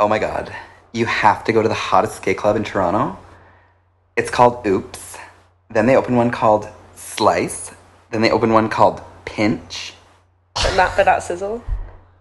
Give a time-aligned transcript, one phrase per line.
[0.00, 0.50] oh my god,
[0.92, 3.18] you have to go to the hottest gay club in Toronto.
[4.16, 5.18] It's called Oops.
[5.68, 7.72] Then they open one called Slice.
[8.10, 9.92] Then they open one called Pinch.
[10.54, 11.62] But not, but not sizzle.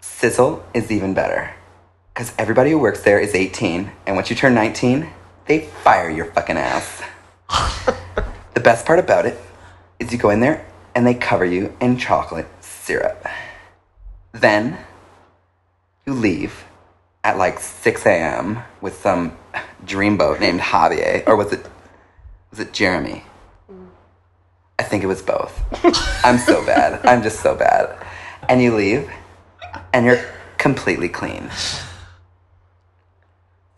[0.01, 1.55] Sizzle is even better.
[2.13, 5.09] Because everybody who works there is 18, and once you turn 19,
[5.45, 7.01] they fire your fucking ass.
[8.53, 9.39] the best part about it
[9.99, 13.25] is you go in there and they cover you in chocolate syrup.
[14.33, 14.77] Then
[16.05, 16.65] you leave
[17.23, 18.59] at like 6 a.m.
[18.81, 19.37] with some
[19.85, 21.65] dreamboat named Javier, or was it
[22.51, 23.23] was it Jeremy?
[24.77, 25.61] I think it was both.
[26.25, 27.05] I'm so bad.
[27.05, 27.95] I'm just so bad.
[28.47, 29.09] And you leave,
[29.93, 30.23] and you're
[30.57, 31.49] completely clean.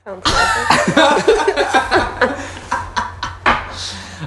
[0.05, 2.35] Sounds lovely.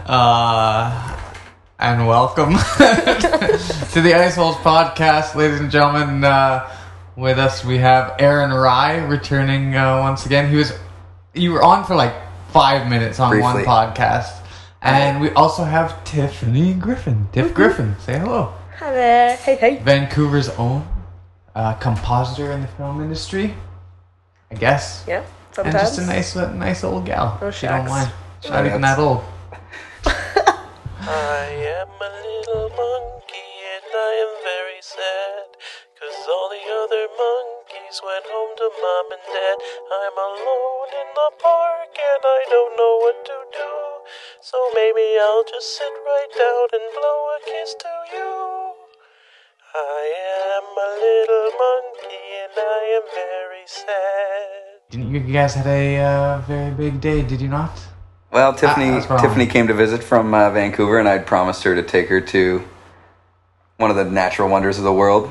[0.07, 1.17] Uh,
[1.79, 6.23] and welcome to the Iceholes podcast, ladies and gentlemen.
[6.23, 6.69] Uh,
[7.17, 10.51] with us, we have Aaron Wry returning uh, once again.
[10.51, 10.73] He was
[11.35, 12.15] you were on for like
[12.51, 14.41] five minutes on one podcast,
[14.83, 17.29] and we also have Tiffany Griffin.
[17.33, 18.55] Tiff Griffin, say hello.
[18.79, 19.37] Hi there.
[19.37, 19.79] Hey, hey.
[19.79, 20.87] Vancouver's own
[21.55, 23.55] uh, compositor in the film industry,
[24.51, 25.05] I guess.
[25.07, 25.25] Yeah,
[25.59, 27.39] And just a nice, uh, nice old gal.
[27.41, 27.91] Oh, she don't shucks.
[27.91, 28.13] mind.
[28.41, 29.23] She's not even that old.
[30.07, 31.47] I
[31.81, 35.47] am a little monkey and I am very sad.
[36.25, 39.59] Cause all the other monkeys went home to mom and dad.
[39.93, 43.73] I'm alone in the park and I don't know what to do.
[44.41, 48.73] So maybe I'll just sit right down and blow a kiss to you.
[49.77, 50.03] I
[50.57, 54.81] am a little monkey and I am very sad.
[54.89, 57.21] Didn't you guys had a uh, very big day?
[57.21, 57.79] Did you not?
[58.33, 59.21] Well, Tiffany that's wrong.
[59.21, 62.65] Tiffany came to visit from uh, Vancouver, and I'd promised her to take her to
[63.77, 65.31] one of the natural wonders of the world,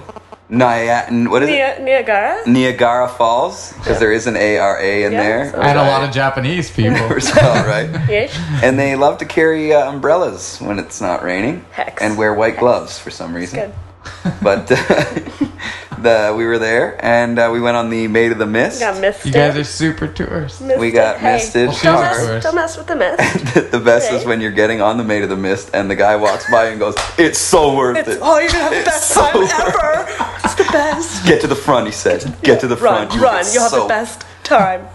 [0.53, 1.81] Nia- what is it?
[1.81, 2.43] Niagara?
[2.45, 5.51] Niagara Falls, because there is an A R A in Yeah, there.
[5.51, 6.95] so- And a lot of Japanese people.
[7.21, 7.89] so, right?
[8.07, 8.37] Yes.
[8.61, 12.01] And they love to carry uh, umbrellas when it's not raining, Hex.
[12.01, 13.59] and wear white gloves for some reason.
[13.59, 13.73] Good.
[14.41, 14.67] But
[15.97, 18.79] the we were there, and uh, we went on the Maid of the Mist.
[18.79, 19.27] Got misted.
[19.27, 20.59] you guys are super tourists.
[20.61, 20.79] Misted.
[20.79, 21.33] we got hey.
[21.33, 22.27] misted Well, Don't hard.
[22.27, 23.71] mess, don't mess with the mist.
[23.71, 26.15] the best is when you're getting on the Maid of the Mist and the guy
[26.15, 29.09] walks by and goes, "It's so worth It's, it." oh, you're gonna have the best
[29.09, 30.05] so time ever.
[30.43, 31.25] It's the best.
[31.25, 32.35] Get to the front, he said.
[32.41, 33.21] Get to the Run, front.
[33.21, 33.43] run.
[33.43, 34.87] get You'll have so- the best time.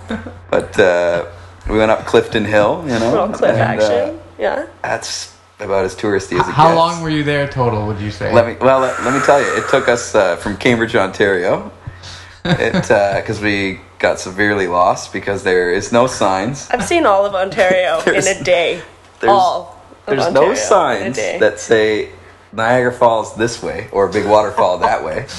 [0.50, 1.26] But uh,
[1.70, 3.10] we went up Clifton Hill, you know.
[3.10, 4.20] Little cliff and, uh, action.
[4.38, 4.66] yeah.
[4.82, 6.76] that's about as touristy as it How gets.
[6.76, 7.86] long were you there total?
[7.86, 8.32] Would you say?
[8.32, 8.80] Let me well.
[8.80, 11.72] Let, let me tell you, it took us uh, from Cambridge, Ontario.
[12.44, 16.70] It because we got severely lost because there is no signs.
[16.70, 18.80] I've seen all of Ontario in a day.
[19.20, 19.76] there's- all.
[20.06, 22.10] There's Ontario no signs that say
[22.52, 25.26] Niagara Falls this way or Big Waterfall that way.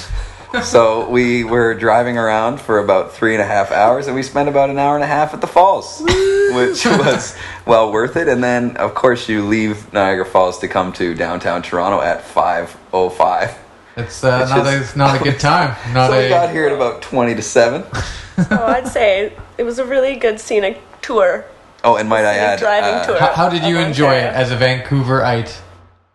[0.64, 4.50] So we were driving around for about three and a half hours, and we spent
[4.50, 7.36] about an hour and a half at the falls, which was
[7.68, 8.28] well worth it.
[8.28, 12.76] And then, of course, you leave Niagara Falls to come to downtown Toronto at five
[12.92, 13.56] oh five.
[13.96, 15.76] It's uh, It's not, a, just- it's not a good time.
[15.94, 17.84] Not So a, we got here at about twenty to seven.
[18.52, 21.44] Oh, I'd say it was a really good scenic tour.
[21.84, 23.20] Oh, and might I add, driving uh, tour.
[23.20, 25.60] How, how did you of enjoy it as a Vancouverite?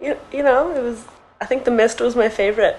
[0.01, 1.05] You, you know, it was.
[1.43, 2.79] I think the mist was my favorite.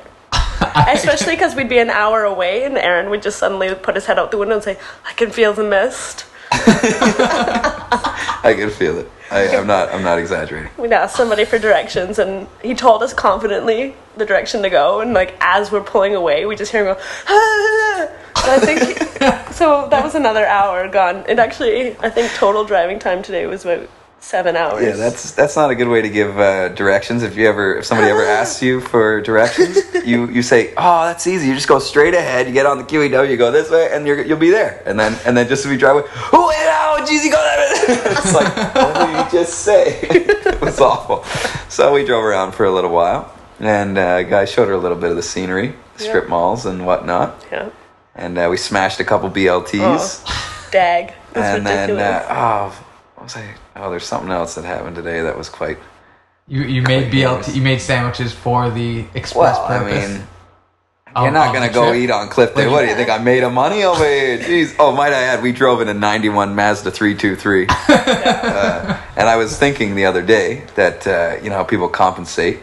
[0.88, 4.19] Especially because we'd be an hour away and Aaron would just suddenly put his head
[4.19, 6.25] out the window and say, I can feel the mist.
[6.52, 9.09] I can feel it.
[9.31, 9.90] I, I'm not.
[9.90, 10.69] I'm not exaggerating.
[10.78, 15.00] We'd ask somebody for directions and he told us confidently the direction to go.
[15.00, 18.09] And like as we're pulling away, we just hear him go, ah!
[18.36, 19.00] I think,
[19.53, 21.24] so that was another hour gone.
[21.28, 23.90] It actually, I think total driving time today was about
[24.25, 24.84] seven hours.
[24.84, 27.22] Yeah, that's that's not a good way to give uh, directions.
[27.24, 31.28] If you ever, if somebody ever asks you for directions, you you say, "Oh, that's
[31.28, 31.47] easy.
[31.47, 32.47] You just go straight ahead.
[32.47, 35.00] You get on the QEW, you go this way, and you're, you'll be there." And
[35.00, 36.52] then and then just as we drive away, oh,
[36.97, 38.12] oh, geez, you go that way.
[38.12, 40.00] it's like, what did you just say?
[40.02, 41.24] it was awful.
[41.69, 44.97] So we drove around for a little while, and uh, guy showed her a little
[44.97, 46.30] bit of the scenery, strip Yeah.
[46.30, 47.69] malls and whatnot, Yeah.
[48.16, 50.24] and uh, we smashed a couple BLTs.
[50.25, 51.13] Oh, dag.
[51.33, 52.25] That's and then ridiculous.
[52.30, 52.86] uh, oh,
[53.25, 53.54] was I?
[53.75, 55.77] Oh, there's something else that happened today that was quite.
[56.48, 57.12] You you made.
[57.12, 57.56] BLT.
[57.56, 60.10] You made sandwiches for the express Well, I purpose.
[60.10, 60.27] mean,
[61.18, 62.04] you're not gonna go trip.
[62.04, 62.68] eat on Cliff Day.
[62.68, 63.10] What do you think?
[63.10, 64.38] I made a money over here.
[64.38, 64.75] Jeez.
[64.77, 69.57] Oh, might I add, we drove in a '91 Mazda 323, uh, and I was
[69.57, 72.60] thinking the other day that uh, you know how people compensate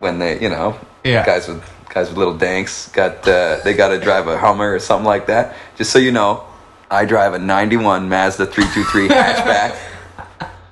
[0.00, 1.24] when they, you know, Yeah.
[1.24, 4.78] guys with guys with little danks got uh, they got to drive a Hummer or
[4.80, 5.54] something like that.
[5.76, 6.44] Just so you know,
[6.92, 9.78] I drive a '91 Mazda 323 hatchback.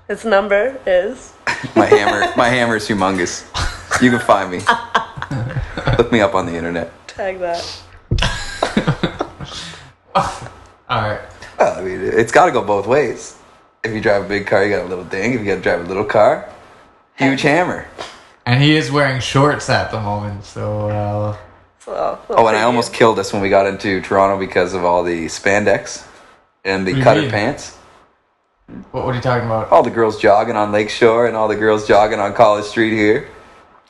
[0.07, 1.33] His number is.
[1.75, 3.47] My hammer, my hammer is humongous.
[4.03, 4.61] You can find me.
[5.97, 6.93] Look me up on the internet.
[7.09, 7.83] Tag that.
[10.15, 10.29] All
[10.89, 11.21] right.
[11.59, 13.39] Well, I mean, it's got to go both ways.
[13.83, 15.33] If you drive a big car, you got a little thing.
[15.33, 16.51] If you got to drive a little car,
[17.17, 17.87] huge hammer.
[18.45, 21.37] And he is wearing shorts at the moment, so uh,
[21.79, 25.03] So, Oh, and I almost killed us when we got into Toronto because of all
[25.03, 26.07] the spandex
[26.65, 27.31] and the What do you cutter mean?
[27.31, 27.77] pants.
[28.91, 29.71] what, what are you talking about?
[29.71, 33.29] All the girls jogging on Lakeshore and all the girls jogging on College Street here,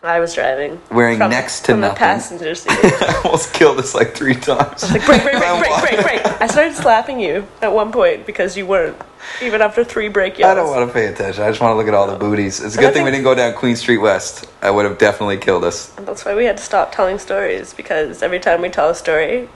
[0.03, 0.81] I was driving.
[0.91, 1.95] wearing next to from nothing.
[1.95, 2.71] the passenger seat.
[2.73, 4.91] I almost killed us like three times.
[4.91, 6.41] Like, break, break, break, break, break, break.
[6.41, 8.97] I started slapping you at one point because you weren't,
[9.43, 10.53] even after three break yells.
[10.53, 11.45] I don't want to pay attention.
[11.45, 12.63] I just want to look at all the booties.
[12.63, 14.47] It's a But I good thing we think- didn't go down Queen Street West.
[14.63, 15.89] I would have definitely killed us.
[15.97, 19.51] That's why we had to stop telling stories because every time we tell a story,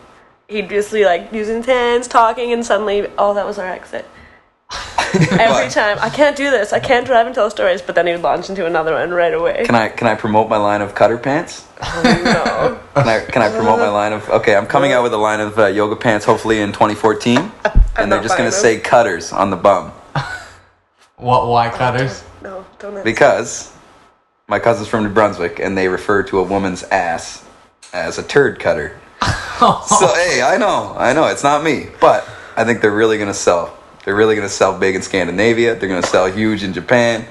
[0.48, 4.06] he'd just be like using his hands, talking, and suddenly, oh, that was our exit.
[5.30, 6.72] Every time, I can't do this.
[6.72, 7.80] I can't drive and tell stories.
[7.80, 9.62] But then he would launch into another one right away.
[9.64, 11.66] Can I can I promote my line of cutter pants?
[12.04, 12.80] no.
[12.94, 14.56] Can I can I promote my line of okay?
[14.56, 17.38] I'm coming out with a line of uh, yoga pants hopefully in 2014,
[17.96, 18.60] and they're just gonna them.
[18.60, 19.92] say cutters on the bum
[21.16, 22.24] What Why cutters?
[22.42, 22.92] No, don't.
[22.92, 23.04] answer.
[23.04, 23.72] because
[24.48, 27.44] my cousin's from New Brunswick and they refer to a woman's ass
[27.92, 28.98] as a turd cutter.
[29.86, 33.32] So hey, I know, I know, it's not me, but I think they're really gonna
[33.32, 33.74] sell.
[34.04, 35.74] They're really gonna sell big in Scandinavia.
[35.74, 37.24] They're gonna sell huge in Japan.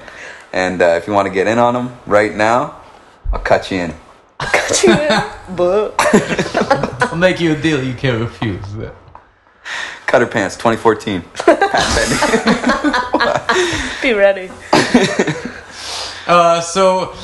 [0.52, 2.80] And uh, if you want to get in on them right now,
[3.32, 3.94] I'll cut you in.
[4.40, 5.22] I'll cut you in,
[5.56, 5.94] but
[7.10, 8.64] I'll make you a deal you can't refuse.
[10.06, 11.20] Cutter pants 2014.
[14.02, 14.50] Be ready.
[16.26, 17.14] Uh, so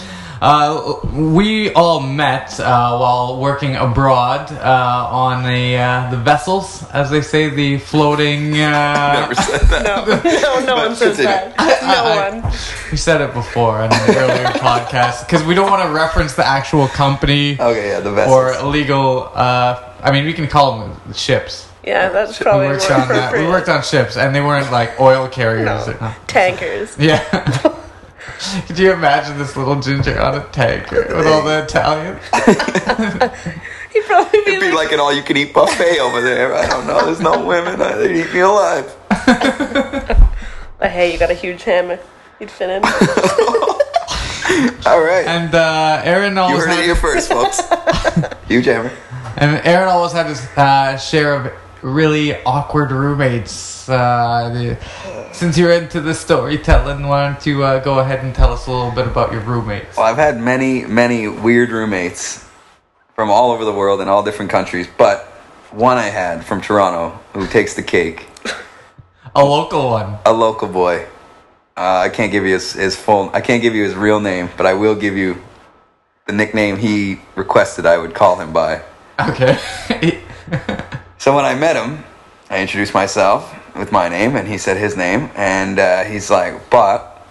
[0.40, 7.10] uh, we all met uh, while working abroad uh, on the uh, the vessels, as
[7.10, 8.54] they say, the floating.
[8.54, 9.84] Uh, Never said that.
[10.60, 11.54] No, no, no one says Continue.
[11.56, 11.82] that.
[11.82, 12.52] No I- one.
[12.90, 16.46] we said it before in an earlier podcast because we don't want to reference the
[16.46, 18.34] actual company Okay, yeah, the vessels.
[18.34, 18.64] or vessels.
[18.64, 19.30] illegal.
[19.34, 21.68] Uh, I mean, we can call them ships.
[21.84, 23.32] Yeah, that's We probably more worked on that.
[23.34, 25.86] We worked on ships, and they weren't like oil carriers.
[25.86, 25.94] No.
[26.06, 26.96] or- tankers.
[26.98, 27.76] Yeah.
[28.66, 32.20] Could you imagine this little ginger on a tanker with all the Italians?
[33.92, 36.54] He'd probably be, It'd be like, like an all-you-can-eat buffet over there.
[36.54, 37.04] I don't know.
[37.06, 37.78] There's no women.
[37.78, 38.94] They'd eat me alive.
[40.82, 41.98] "Oh, "Hey, you got a huge hammer.
[42.38, 42.84] You'd fit in."
[44.86, 45.24] All right.
[45.26, 47.60] And uh, Aaron You always heard it here first, folks.
[48.48, 48.90] Huge hammer.
[49.36, 53.88] and Aaron always had his uh, share of really awkward roommates.
[53.88, 54.76] Uh,
[55.32, 58.70] since you're into the storytelling, why don't you uh, go ahead and tell us a
[58.70, 59.96] little bit about your roommates?
[59.96, 62.46] Well, I've had many, many weird roommates
[63.14, 65.26] from all over the world in all different countries, but
[65.70, 68.26] one I had from Toronto who takes the cake.
[69.34, 70.18] A local one.
[70.26, 71.06] A local boy.
[71.76, 73.30] Uh, I can't give you his, his full.
[73.32, 75.40] I can't give you his real name, but I will give you
[76.26, 78.82] the nickname he requested I would call him by.
[79.20, 79.58] Okay.
[81.30, 82.02] So when I met him,
[82.50, 86.68] I introduced myself with my name, and he said his name, and uh, he's like,
[86.70, 87.24] "But,"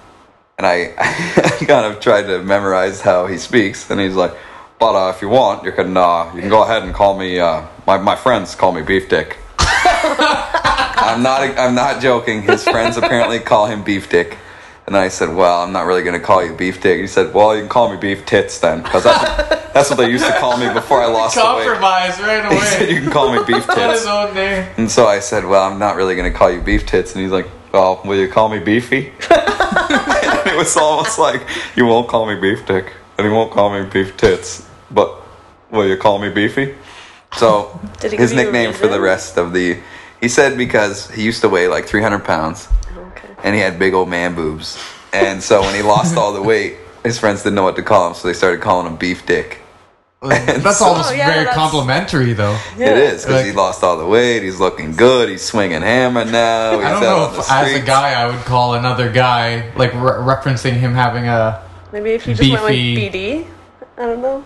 [0.58, 4.32] and I, I kind of tried to memorize how he speaks, and he's like,
[4.80, 7.42] "But uh, if you want, you can uh, you can go ahead and call me.
[7.42, 12.44] Uh, my my friends call me Beef Dick." I'm not I'm not joking.
[12.44, 14.38] His friends apparently call him Beef Dick.
[14.88, 17.34] And I said, "Well, I'm not really going to call you Beef Dick." He said,
[17.34, 20.34] "Well, you can call me Beef Tits then, because that's, that's what they used to
[20.40, 23.40] call me before I lost the weight." Compromise right He said, "You can call me
[23.48, 24.68] Beef Tits." his own name.
[24.78, 27.24] And so I said, "Well, I'm not really going to call you beef tits." And
[27.24, 31.42] he's like, "Well, will you call me beefy?" and it was almost like,
[31.76, 35.10] "You won't call me beef dick, and you won't call me beef tits, but
[35.72, 36.76] will you call me beefy?"
[37.38, 39.02] So Did he his give you a nickname for the reason?
[39.02, 39.78] rest of the,
[40.20, 43.28] he said because he used to weigh like 300 pounds, Okay.
[43.44, 44.80] and he had big old man boobs,
[45.14, 48.08] and so when he lost all the weight, his friends didn't know what to call
[48.08, 49.62] him, so they started calling him beef dick.
[50.22, 52.58] Um, that's so- almost Oh, yeah, very that's- complimentary, though.
[52.78, 52.92] Yeah.
[52.92, 54.44] It is because he lost all the weight.
[54.44, 55.30] He's looking good.
[55.30, 56.78] He's swinging hammer now.
[56.78, 60.20] He's I don't know if, as a guy, I would call another guy like re-
[60.34, 63.48] referencing him having a Maybe if you just went like BD.
[63.98, 64.46] I don't know.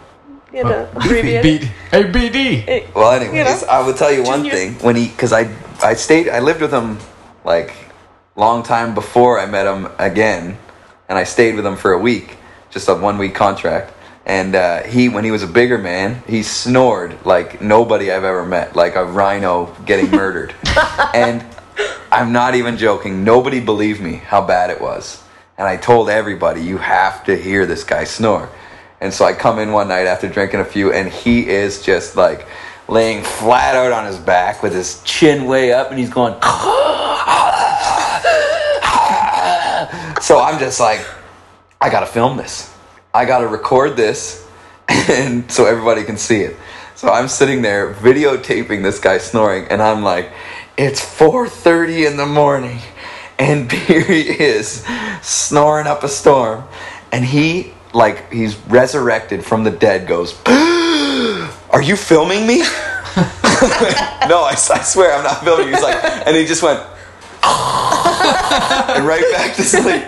[0.53, 1.43] You know, beefy abbreviate.
[1.43, 1.63] beat.
[1.89, 2.93] Hey, BD.
[2.93, 4.73] Well, anyways, You know, I will tell you one junior- thing.
[4.85, 5.51] When he, because I,
[5.83, 6.99] I stayed, I lived with him
[7.43, 7.73] like
[8.35, 10.57] long time before I met him again,
[11.09, 12.37] and I stayed with him for a week,
[12.69, 13.91] just a one week contract.
[14.25, 18.45] And uh, he, when he was a bigger man, he snored like nobody I've ever
[18.45, 20.55] met, like a rhino getting murdered.
[21.13, 21.45] and
[22.11, 23.23] I'm not even joking.
[23.23, 25.21] Nobody believed me how bad it was.
[25.57, 28.49] And I told everybody, you have to hear this guy snore.
[29.01, 32.15] And so I come in one night after drinking a few, and he is just
[32.15, 32.47] like
[32.87, 36.33] laying flat out on his back with his chin way up, and he's going.
[40.21, 41.05] so I'm just like,
[41.81, 42.72] I gotta film this.
[43.15, 44.47] I gotta record this,
[44.87, 46.57] and so everybody can see it.
[46.95, 50.31] So I'm sitting there videotaping this guy snoring, and I'm like,
[50.77, 52.79] it's 4:30 in the morning,
[53.37, 54.83] and here he is
[55.21, 56.63] snoring up a storm,
[57.11, 60.07] and he like he's resurrected from the dead.
[60.07, 62.59] Goes, are you filming me?
[64.27, 65.67] no, I, I swear I'm not filming.
[65.67, 66.81] He's like, and he just went.
[68.95, 70.07] and right back to sleep.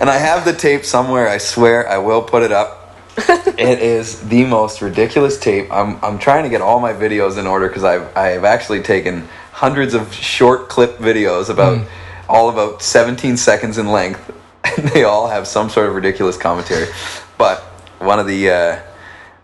[0.00, 1.28] And I have the tape somewhere.
[1.28, 2.82] I swear I will put it up
[3.16, 5.70] it is the most ridiculous tape.
[5.70, 9.28] I'm I'm trying to get all my videos in order because I've I've actually taken
[9.52, 11.86] hundreds of short clip videos about
[12.28, 14.32] all about 17 seconds in length,
[14.78, 16.86] and they all have some sort of ridiculous commentary.
[17.36, 17.60] But
[17.98, 18.80] one of the uh,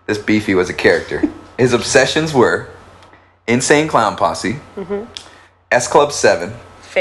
[0.06, 1.22] this beefy was a character.
[1.58, 2.70] His obsessions were
[3.46, 4.60] Insane Clown Posse,
[5.70, 6.54] S Club Seven.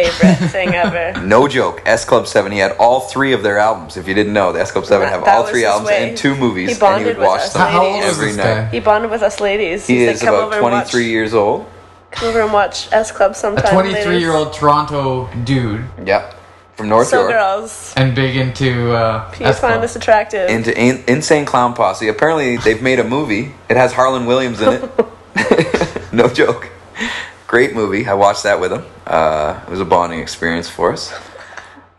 [0.04, 1.13] Favorite thing ever.
[1.27, 2.51] No joke, S Club Seven.
[2.51, 3.98] He had all three of their albums.
[3.98, 6.10] If you didn't know, the S Club Seven That- have that all three albums way.
[6.10, 8.04] and two movies, He and bonded he would with watch us them How, how old
[8.04, 8.44] was every night.
[8.44, 8.66] guy?
[8.70, 9.88] He bonded with us ladies.
[9.88, 11.66] He He's is like, come about over and watch, 23 years old.
[12.12, 13.63] Come over and watch S Club sometime.
[13.66, 13.82] A sometime.
[13.92, 14.22] 23 ladies.
[14.22, 16.36] year old Toronto dude Yep,
[16.75, 17.32] from North So York.
[17.32, 19.82] girls, and big into uh, you S find Club.
[19.82, 20.50] this attractive?
[20.50, 22.08] Into in- Insane Clown Posse.
[22.08, 23.51] Apparently, they've made a movie.
[23.70, 24.92] It has Harland Williams in it.
[26.13, 26.70] no joke.
[27.48, 28.06] Great movie.
[28.06, 28.84] I watched that with him.
[29.06, 31.13] Uh, it was a bonding experience for us.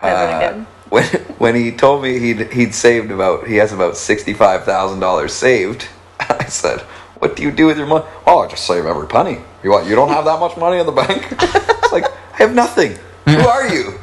[0.00, 1.05] Uh, when
[1.38, 5.33] when he told me he'd he'd saved about he has about sixty five thousand dollars
[5.33, 5.88] saved,
[6.21, 6.83] I said,
[7.19, 9.38] "What do you do with your money?" Oh, I just save every penny.
[9.64, 9.88] You what?
[9.88, 11.26] You don't have that much money in the bank?
[11.33, 12.97] it's like I have nothing.
[13.25, 13.99] Who are you?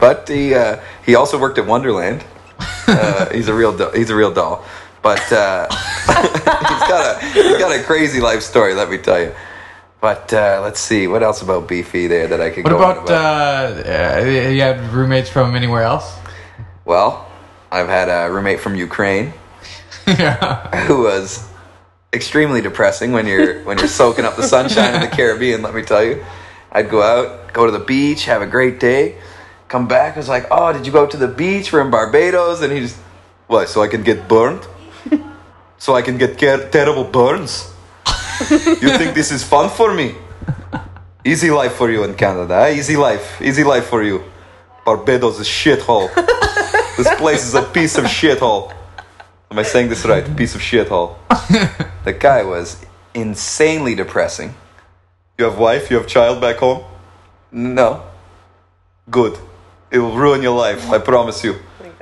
[0.00, 2.24] but he uh, he also worked at Wonderland.
[2.86, 4.64] Uh, he's a real do- he's a real doll.
[5.02, 8.72] But uh, he's got a he's got a crazy life story.
[8.72, 9.34] Let me tell you.
[10.00, 12.98] But uh, let's see what else about Beefy there that I could What go on
[12.98, 16.16] about, uh, uh, you had roommates from anywhere else?
[16.84, 17.26] Well,
[17.70, 19.32] I've had a roommate from Ukraine
[20.06, 20.84] yeah.
[20.86, 21.46] who was
[22.12, 25.62] extremely depressing when you're when you're soaking up the sunshine in the Caribbean.
[25.62, 26.24] Let me tell you,
[26.70, 29.16] I'd go out, go to the beach, have a great day,
[29.66, 30.14] come back.
[30.14, 31.72] I was like, "Oh, did you go to the beach?
[31.72, 32.96] We're in Barbados." And he just,
[33.48, 33.68] "What?
[33.68, 34.66] So I can get burned?
[35.78, 37.70] so I can get ter- terrible burns?
[38.40, 40.14] You think this is fun for me?
[41.24, 42.54] Easy life for you in Canada.
[42.54, 42.74] Eh?
[42.78, 44.22] Easy life, easy life for you.
[44.84, 46.08] Barbados is shithole.
[46.96, 48.72] this place is a piece of shithole."
[49.50, 50.24] Am I saying this right?
[50.36, 51.16] Piece of shithole.
[52.04, 54.54] the guy was insanely depressing.
[55.38, 55.90] You have wife?
[55.90, 56.84] You have child back home?
[57.50, 58.02] No.
[59.10, 59.38] Good.
[59.90, 60.90] It will ruin your life.
[60.90, 61.56] I promise you.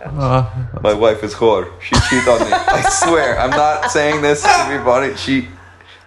[0.04, 0.48] Uh,
[0.82, 1.70] My wife is whore.
[1.80, 2.52] She cheat on me.
[2.52, 3.38] I swear.
[3.38, 5.16] I'm not saying this to be funny.
[5.16, 5.48] She,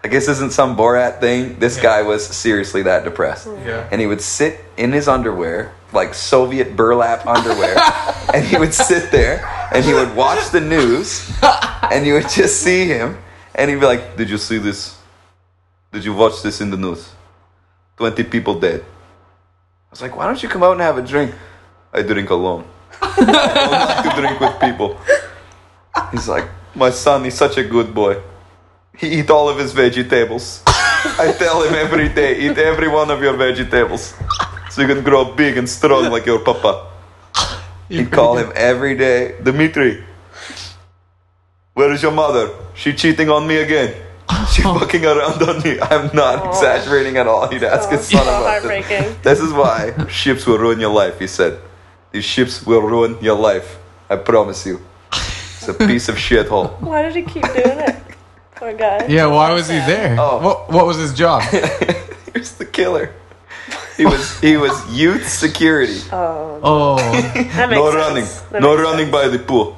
[0.04, 1.60] I guess, this isn't some Borat thing.
[1.60, 3.48] This guy was seriously that depressed.
[3.66, 3.88] Yeah.
[3.92, 7.76] And he would sit in his underwear, like Soviet burlap underwear,
[8.34, 11.30] and he would sit there and he would watch the news,
[11.92, 13.18] and you would just see him,
[13.56, 14.98] and he'd be like, "Did you see this?
[15.92, 17.12] Did you watch this in the news?
[17.98, 21.36] Twenty people dead." I was like, "Why don't you come out and have a drink?"
[21.92, 22.66] I drink alone.
[23.02, 24.98] I don't like to drink with people.
[26.12, 28.22] He's like, my son, he's such a good boy.
[29.00, 30.62] He eat all of his vegetables.
[30.68, 34.14] I tell him every day, eat every one of your vegetables.
[34.72, 36.92] So you can grow big and strong like your papa.
[37.88, 40.04] He call him every day, Dimitri.
[41.74, 42.54] Where is your mother?
[42.76, 43.96] She cheating on me again.
[44.54, 44.78] She oh.
[44.78, 45.80] fucking around on me.
[45.80, 46.50] I'm not oh.
[46.50, 47.48] exaggerating at all.
[47.48, 49.18] He'd ask his son so about this.
[49.24, 51.60] This is why ships will ruin your life, he said.
[52.12, 53.80] These ships will ruin your life.
[54.10, 54.82] I promise you.
[55.14, 56.80] It's a piece of shithole.
[56.82, 57.96] Why did he keep doing it?
[58.60, 59.08] Poor guy.
[59.08, 60.18] yeah, why was he there?
[60.20, 60.40] Oh.
[60.44, 61.42] What, what was his job?
[62.34, 63.14] he was the killer.
[63.96, 66.00] He was he was youth security.
[66.12, 67.96] Oh, Oh, that makes No sense.
[67.96, 68.26] running.
[68.52, 69.78] That No makes running by the pool.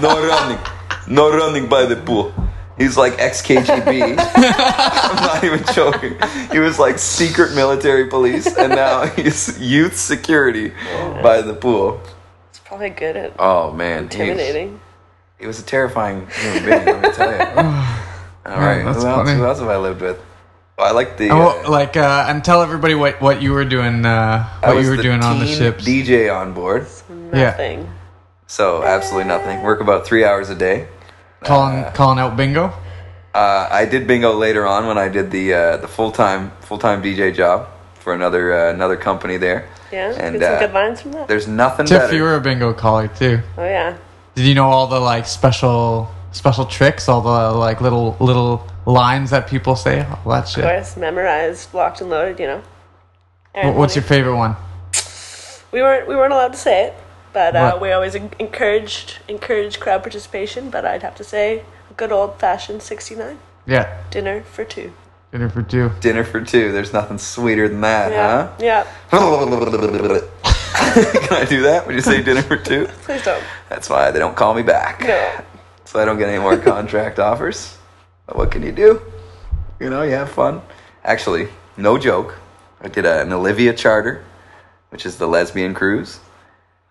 [0.00, 0.58] No running.
[1.06, 2.32] No running by the pool.
[2.78, 4.16] He's like ex KGB.
[4.18, 6.16] I'm not even joking.
[6.52, 11.20] He was like secret military police, and now he's youth security oh.
[11.22, 12.00] by the pool.
[12.50, 14.80] It's probably good at Oh man, he- intimidating.
[15.38, 17.38] He was a terrifying human being, let me tell you.
[18.46, 19.38] All right, that's who else, funny.
[19.38, 20.20] who else have I lived with?
[20.78, 21.30] Oh, I like the.
[21.30, 24.88] Oh, uh, like, uh, and tell everybody what, what you were doing, uh, what you
[24.90, 25.78] were doing on the ship.
[25.78, 26.86] DJ on board,
[27.32, 27.50] Yeah.
[27.50, 27.90] Nothing.
[28.46, 29.62] so absolutely nothing.
[29.62, 30.88] Work about three hours a day.
[31.42, 32.72] calling, calling out bingo.
[33.34, 36.78] Uh, I did bingo later on when I did the uh, the full time full
[36.78, 39.68] time DJ job for another uh, another company there.
[39.92, 40.14] Yeah.
[40.18, 41.28] And, Get some uh, good lines from that.
[41.28, 42.16] There's nothing Tiff, better.
[42.16, 43.40] you were a bingo caller too.
[43.56, 43.96] Oh yeah.
[44.38, 49.30] Did you know all the like special special tricks, all the like little little lines
[49.30, 50.62] that people say, all that shit?
[50.62, 50.76] Of shit?
[50.76, 52.38] course, memorized, locked and loaded.
[52.38, 52.62] You know.
[53.52, 54.54] Aaron, What's what your favorite one?
[55.72, 56.94] We weren't we weren't allowed to say it,
[57.32, 60.70] but uh, we always en- encouraged encouraged crowd participation.
[60.70, 61.64] But I'd have to say,
[61.96, 63.40] good old fashioned sixty nine.
[63.66, 64.92] Yeah, Dinner for two.
[65.32, 65.90] dinner for two.
[66.00, 66.70] Dinner for two.
[66.70, 68.52] There's nothing sweeter than that, Yeah.
[68.60, 68.86] Yeah.
[70.74, 71.86] Can I do that?
[71.86, 72.86] Would you say dinner for two?
[73.02, 73.42] Please don't.
[73.68, 75.00] That's why they don't call me back.
[75.00, 75.40] No.
[75.84, 77.78] So I don't get any more contract offers.
[78.26, 79.00] But what can you do?
[79.80, 80.60] You know, you have fun.
[81.02, 81.48] Actually,
[81.78, 82.34] no joke.
[82.82, 84.22] I did an Olivia charter,
[84.90, 86.20] which is the lesbian cruise.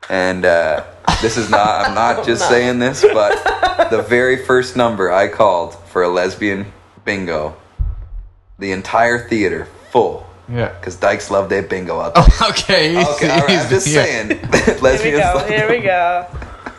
[0.09, 0.83] And uh,
[1.21, 2.49] this is not, I'm not just No.
[2.49, 6.71] saying this, but the very first number I called for a lesbian
[7.05, 7.55] bingo,
[8.57, 10.25] the entire theater full.
[10.49, 10.69] Yeah.
[10.79, 12.23] Because dykes love their bingo out there.
[12.49, 12.91] okay.
[12.99, 14.03] easy, Okay, all right, I'm just yeah.
[14.03, 14.29] saying.
[14.39, 15.33] Here we go.
[15.35, 16.27] love Here we go.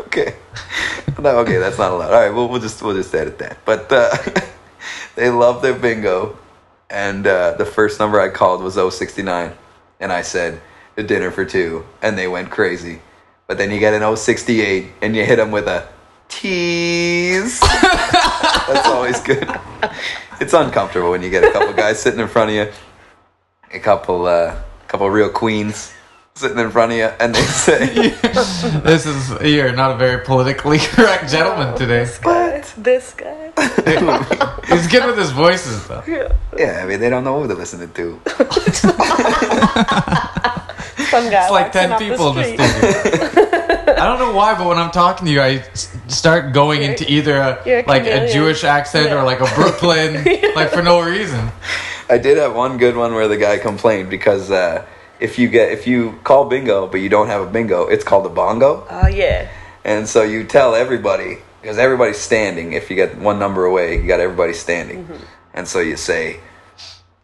[0.00, 0.34] okay.
[1.18, 2.12] No, okay, that's not allowed.
[2.12, 3.58] All right, we'll, we'll just we'll just edit that.
[3.64, 4.16] But uh,
[5.16, 6.38] they love their bingo,
[6.88, 9.52] and uh, the first number I called was 069,
[10.00, 10.60] and I said
[10.96, 13.00] a dinner for two, and they went crazy.
[13.48, 15.88] But then you get an 068, and you hit them with a
[16.28, 17.58] tease.
[17.60, 19.48] that's always good.
[20.40, 22.72] It's uncomfortable when you get a couple guys sitting in front of you,
[23.72, 24.54] a couple uh,
[24.86, 25.92] couple real queens
[26.34, 28.14] sitting in front of you, and they say.
[28.82, 32.06] This is you're not a very politically correct gentleman today.
[32.22, 33.52] Guy, This guy.
[34.68, 36.02] He's good with his voices though.
[36.06, 36.32] Yeah.
[36.56, 38.20] Yeah, I mean they don't know who they're listening to.
[41.08, 41.42] Some guy.
[41.42, 43.94] It's like ten off the people in the studio.
[43.96, 45.62] I don't know why, but when I'm talking to you, I
[46.08, 48.30] start going You're- into either a, a like a.
[48.32, 49.20] Jewish accent Yeah.
[49.20, 50.22] or like a Brooklyn,
[50.54, 51.50] like for no reason.
[52.08, 54.84] I did have one good one where the guy complained because uh,
[55.20, 58.26] if you get if you call bingo but you don't have a bingo, it's called
[58.26, 59.50] a bongo, Oh yeah.
[59.84, 62.72] and so you tell everybody because everybody's standing.
[62.72, 65.08] If you get one number away, you got everybody standing,
[65.54, 66.40] and so you say.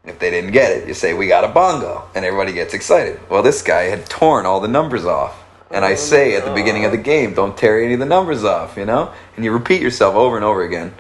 [0.07, 3.19] If they didn't get it, you say we got a bongo, and everybody gets excited.
[3.31, 6.85] Well, this guy had torn all the numbers off, and I say at the beginning
[6.85, 9.11] of the game, don't tear any of the numbers off, you know.
[9.37, 10.93] And you repeat yourself over and over again,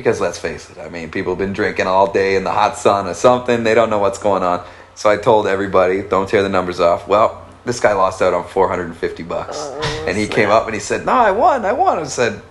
[0.00, 2.76] because let's face it, I mean, people have been drinking all day in the hot
[2.76, 3.64] sun or something.
[3.64, 4.66] They don't know what's going on.
[4.94, 7.06] So I told everybody, don't tear the numbers off.
[7.06, 10.80] Well, this guy lost out on 450 bucks, oh, and he came up and he
[10.80, 12.42] said, "No, I won, I won." I said,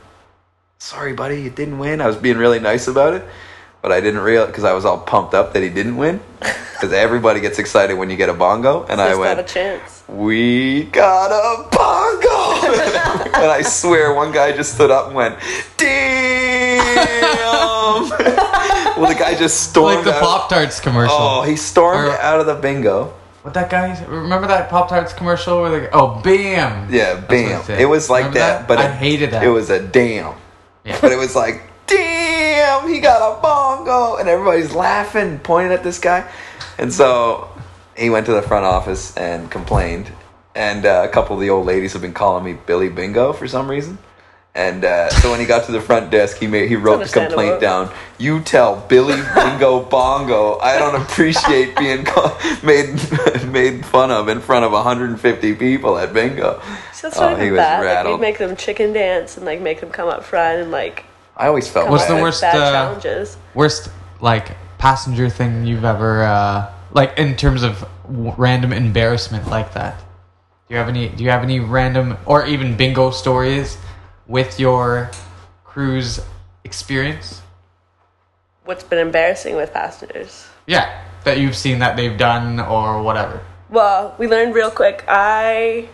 [0.77, 2.01] sorry, buddy, you didn't win.
[2.01, 3.23] I was being really nice about it,
[3.81, 6.21] but I didn't realize because I was all pumped up that he didn't win.
[6.79, 10.01] Because everybody gets excited when you get a bongo, and I went, not a chance.
[10.07, 15.37] "We got a bongo!" and I swear, one guy just stood up and went,
[15.75, 16.38] "Damn!"
[18.97, 20.21] well, the guy just stormed Like the out.
[20.21, 21.15] Pop Tarts commercial.
[21.17, 23.13] Oh, he stormed Or- out of the bingo.
[23.41, 23.97] What that guy?
[24.05, 27.63] Remember that Pop Tarts commercial where they oh bam Yeah, bam.
[27.69, 29.43] it was like Remember that, but I it- hated that.
[29.43, 30.35] It was a damn.
[30.83, 30.97] Yeah.
[31.01, 35.99] But it was like, damn, he got a bongo, and everybody's laughing, pointing at this
[35.99, 36.29] guy,
[36.77, 37.49] and so
[37.97, 40.09] he went to the front office and complained,
[40.55, 43.47] and uh, a couple of the old ladies have been calling me Billy Bingo for
[43.47, 43.97] some reason.
[44.55, 47.07] And uh, so when he got to the front desk, he made he wrote the
[47.07, 47.91] complaint down.
[48.17, 52.89] You tell Billy Bingo Bongo I don't appreciate being call- made
[53.47, 56.59] made fun of in front of 150 people at bingo.
[56.93, 57.77] So that's Oh, not he even was bad.
[57.77, 58.13] Like, rattled.
[58.15, 61.05] you'd make them chicken dance and like make them come up front and like
[61.37, 63.37] I always felt What's the worst, bad uh, challenges.
[63.53, 69.73] worst like passenger thing you've ever uh like in terms of w- random embarrassment like
[69.75, 73.77] that do you have any do you have any random or even bingo stories
[74.29, 75.11] with your
[75.65, 76.21] cruise
[76.63, 77.41] experience
[78.63, 80.47] What's been embarrassing with passengers?
[80.67, 85.03] yeah that you've seen that they've done or whatever Well, we learned real quick.
[85.07, 85.89] I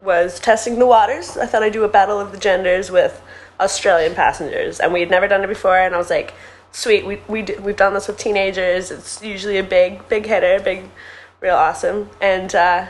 [0.00, 1.36] was testing the waters.
[1.36, 3.22] I thought I'd do a battle of the genders with
[3.60, 5.76] Australian passengers, and we had never done it before.
[5.78, 6.32] And I was like,
[6.72, 8.90] "Sweet, we we we've done this with teenagers.
[8.90, 10.88] It's usually a big big hitter, big,
[11.40, 12.86] real awesome." And uh,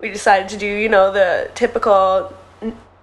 [0.00, 2.34] we decided to do you know the typical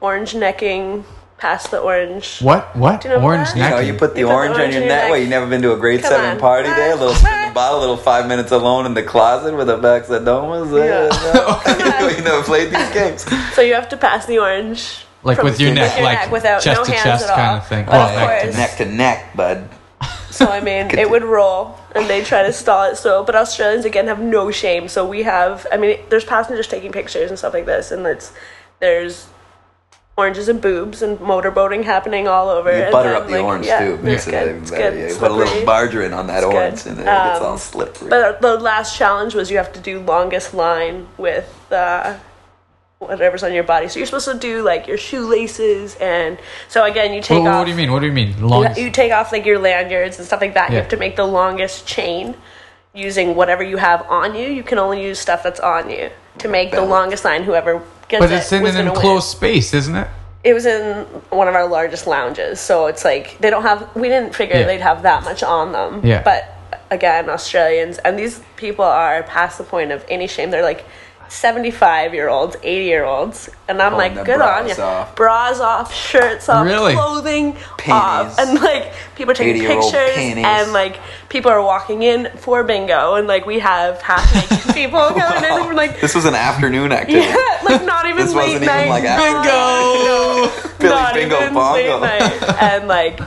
[0.02, 1.06] orange necking
[1.38, 2.40] past the orange.
[2.42, 3.56] what what Do you know orange that?
[3.56, 4.90] You know, necking you put the You put the orange on your your neck.
[5.04, 5.10] neck.
[5.10, 6.40] What, you never been to a grade Come seven on.
[6.40, 6.92] party day?
[6.92, 9.78] A little spin the bottle, a little five minutes alone in the closet with a
[9.78, 10.70] Baxadomas?
[10.78, 11.10] Yeah.
[11.34, 12.10] Yeah.
[12.18, 13.26] you never played these games.
[13.56, 15.06] So you have to pass the orange.
[15.24, 17.36] like with your neck your like without chest no to hands chest at all.
[17.38, 19.70] kind of thing But oh neck to Neck to neck, bud.
[20.32, 22.96] So I mean, it would roll, and they try to stall it.
[22.96, 24.88] So, but Australians again have no shame.
[24.88, 28.32] So we have, I mean, there's passengers taking pictures and stuff like this, and it's
[28.80, 29.28] there's
[30.22, 32.70] oranges and boobs and motorboating happening all over.
[32.72, 33.94] You and butter then, up the like, orange yeah, too.
[33.96, 34.56] It's Makes it good.
[34.62, 34.94] It's good.
[34.94, 36.90] You It's put a little margarine on that It's orange, good.
[36.92, 38.10] and it gets all Um, slippery.
[38.10, 42.18] But the last challenge was you have to do longest line with uh,
[43.00, 43.88] whatever's on your body.
[43.88, 47.58] So you're supposed to do like your shoelaces, and so again you take what, off.
[47.60, 49.58] what do you mean what do you mean You, long you take off like your
[49.60, 50.70] lanyards and stuff like that.
[50.72, 52.36] You have to make the longest chain
[52.94, 54.48] using whatever you have on you.
[54.48, 56.12] You can only use stuff that's on you
[56.44, 57.44] to make the longest line.
[57.44, 57.82] Whoever
[58.20, 60.08] but it it's in an enclosed space isn't it
[60.44, 63.96] it was in one of our largest lounges, so it's like they don't have.
[63.96, 64.66] We didn't figure Yeah.
[64.66, 66.02] they'd have that much on them.
[66.04, 66.24] Yeah.
[66.24, 66.56] But
[66.90, 70.52] again, Australians and these people are past the point of any shame.
[70.52, 70.84] They're like.
[71.32, 74.76] 75 year olds, 80 year olds, and I'm Pulling like, their good on you.
[74.76, 75.16] off.
[75.16, 76.94] Bras off, shirts off, Really?
[76.94, 77.90] clothing Panties.
[77.90, 80.44] off, and like people are taking pictures, panties.
[80.46, 85.00] and like people are walking in for bingo, and like we have half naked people
[85.00, 87.26] coming in, and we're like, This was an afternoon activity.
[87.26, 88.80] yeah, like not even This late wasn't night.
[88.82, 90.78] even like after Bingo!
[90.80, 91.98] Billy not Bingo even Bongo.
[92.00, 92.62] late night.
[92.62, 93.20] and like,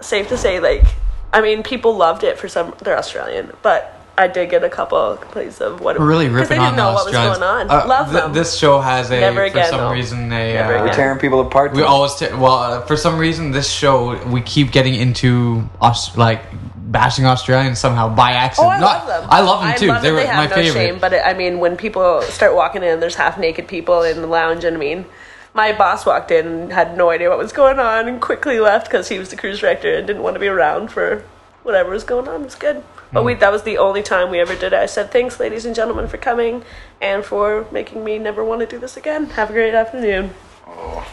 [0.00, 0.84] safe to say, like,
[1.32, 2.72] I mean, people loved it for some.
[2.82, 6.48] They're Australian, but I did get a couple complaints of what We're really 'cause ripping
[6.60, 7.38] they didn't on know the what was Australians.
[7.38, 7.82] going on.
[7.82, 8.32] Uh, Love th- them.
[8.32, 9.90] This show has a Never for again, some though.
[9.90, 10.94] reason a Never uh, We're again.
[10.96, 11.72] tearing people apart.
[11.72, 16.16] we always ta- well uh, for some reason this show we keep getting into us
[16.16, 16.42] like
[16.76, 18.72] bashing Australians somehow by Oh, accident.
[18.74, 19.28] I Not- love them.
[19.32, 19.86] I love them too.
[19.88, 20.80] love they that were they have my no favorite.
[20.80, 24.20] Shame, but it, I mean, when people start walking in, there's half naked people in
[24.20, 25.06] the lounge, and I mean,
[25.54, 28.86] my boss walked in and had no idea what was going on, and quickly left
[28.86, 31.24] because he was the cruise director and didn't want to be around for
[31.64, 32.42] whatever was going on.
[32.42, 32.84] It was good.
[33.14, 33.26] But Hmm.
[33.26, 34.80] we that was the only time we ever did it.
[34.86, 36.64] I said thanks, ladies and gentlemen, for coming
[37.00, 39.26] and for making me never want to do this again.
[39.38, 40.30] Have a great afternoon.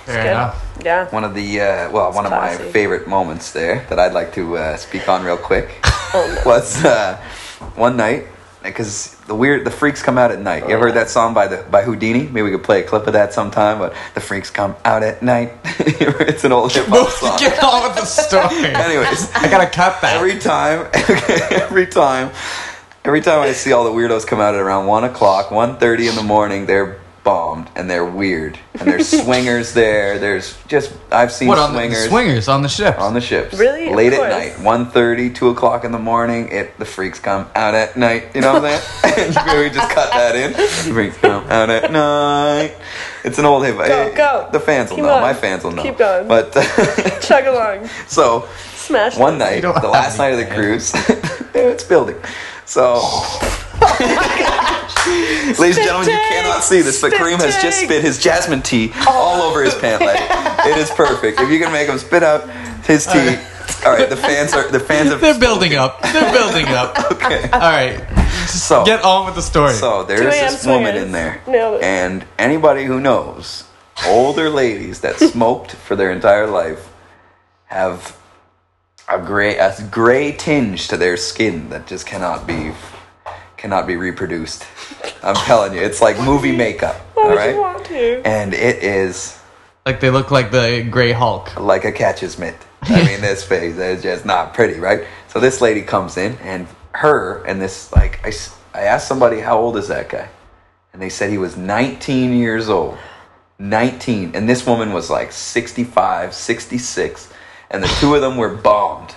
[0.06, 0.32] Fair Good.
[0.32, 0.56] enough.
[0.84, 1.06] Yeah.
[1.10, 4.58] One of the uh, well, one of my favorite moments there that I'd like to
[4.58, 5.68] uh, speak on real quick
[6.14, 6.42] Oh, no.
[6.52, 7.18] was uh,
[7.76, 8.26] one night
[8.64, 10.68] because the weird the freaks come out at night.
[10.68, 12.32] You ever heard oh, that song by the by Whodini?
[12.32, 13.80] Maybe we could play a clip of that sometime.
[13.80, 15.54] But the freaks come out at night.
[15.66, 17.40] it's an old hip hop song.
[17.40, 18.66] Get on with the story.
[18.74, 20.16] Anyways, I gotta cut that.
[20.16, 22.32] every time, every time,
[23.04, 26.16] every time I see all the weirdos come out at around one o'clock, 1.30 in
[26.16, 30.18] the morning, they're bombed and they're weird and there's swingers there.
[30.18, 33.00] There's just I've seen what on the swingers swingers on the ship?
[33.00, 33.54] on the ships.
[33.58, 33.94] Really?
[33.94, 34.64] Late at course.
[34.64, 36.50] night, 1.30, 2 o'clock in the morning.
[36.52, 38.30] It the freaks come out at night.
[38.34, 38.82] You know what I'm
[39.14, 39.28] saying?
[39.62, 40.54] we just cut that in.
[40.54, 42.76] The freaks come out at night.
[43.24, 43.78] It's an old hip.
[43.78, 44.50] Go, go.
[44.52, 45.14] The fans will Keep know.
[45.14, 45.22] on.
[45.22, 45.84] My fans will know.
[45.84, 46.28] Keep going.
[46.28, 46.52] But
[47.22, 47.88] Chug along.
[48.08, 49.16] so Smash.
[49.18, 49.64] one this.
[49.64, 50.92] night, the last night of the cruise,
[51.54, 52.18] it's building.
[52.66, 53.02] So,
[55.60, 57.20] ladies and gentlemen, you cannot see this, but take.
[57.20, 59.10] Kareem has just Spit spit his jasmine tea oh.
[59.10, 60.20] all over his pant leg.
[60.68, 61.40] It is perfect.
[61.40, 62.50] If you can make him spit out
[62.86, 63.38] his tea,
[63.86, 64.10] all right.
[64.10, 65.22] The fans are the fans have.
[65.22, 66.02] They're building up.
[66.02, 66.98] They're building up.
[67.22, 67.50] Okay.
[67.52, 69.74] All right, So get on with the story.
[69.74, 70.52] so there 2 is a.m.
[70.52, 73.64] this woman in there, Nailed and anybody who knows
[74.08, 76.92] older ladies that smoked for their entire life
[77.66, 78.18] have
[79.08, 82.72] a gray a gray tinge to their skin that just cannot be
[83.62, 84.66] cannot be reproduced.
[85.24, 86.96] I'm telling you, it's like movie makeup.
[87.14, 88.22] Why All would you want to?
[88.26, 89.40] and it is
[89.86, 91.60] like they look like the Gray Hulk.
[91.60, 92.56] like a catcher's mitt.
[92.82, 95.06] I mean, this face is just not pretty, right?
[95.28, 98.32] So this lady comes in, and her and this like I,
[98.74, 100.28] I asked somebody how old is that guy,
[100.94, 102.98] and they said he was 19 years old.
[103.60, 107.32] 19, and this woman was like 65, 66,
[107.70, 109.14] and the two of them were bombed.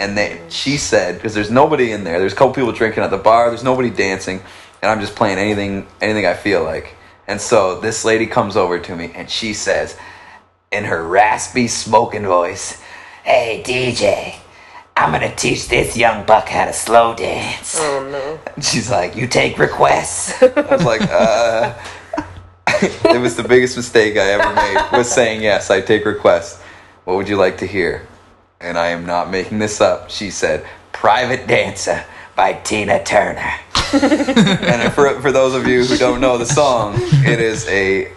[0.00, 2.18] And they, she said, because there's nobody in there.
[2.18, 3.50] There's a couple people drinking at the bar.
[3.50, 4.40] There's nobody dancing,
[4.82, 6.96] and I'm just playing anything, anything I feel like.
[7.28, 9.96] And so this lady comes over to me, and she says,
[10.72, 12.80] in her raspy, smoking voice,
[13.24, 14.36] "Hey DJ,
[14.96, 18.62] I'm gonna teach this young buck how to slow dance." Oh no.
[18.62, 21.74] She's like, "You take requests?" I was like, "Uh."
[22.82, 25.70] it was the biggest mistake I ever made was saying yes.
[25.70, 26.60] I take requests.
[27.04, 28.06] What would you like to hear?
[28.60, 30.10] And I am not making this up.
[30.10, 32.04] She said, "Private Dancer"
[32.36, 33.52] by Tina Turner.
[33.92, 38.12] and for for those of you who don't know the song, it is a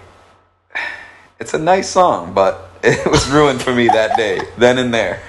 [1.39, 5.21] it's a nice song, but it was ruined for me that day, then and there.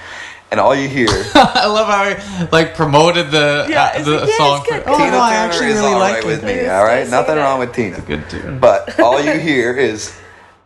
[0.50, 2.04] And all you hear, I love how
[2.44, 4.58] he like promoted the Yeah, uh, the like, yeah, song.
[4.60, 4.82] it's good.
[4.84, 6.26] for- oh Tina no, I actually is really all like right it.
[6.26, 6.66] with me.
[6.66, 7.96] All right, nothing singing wrong with Tina.
[7.96, 8.58] It's a Good tune.
[8.60, 10.16] But all you hear is,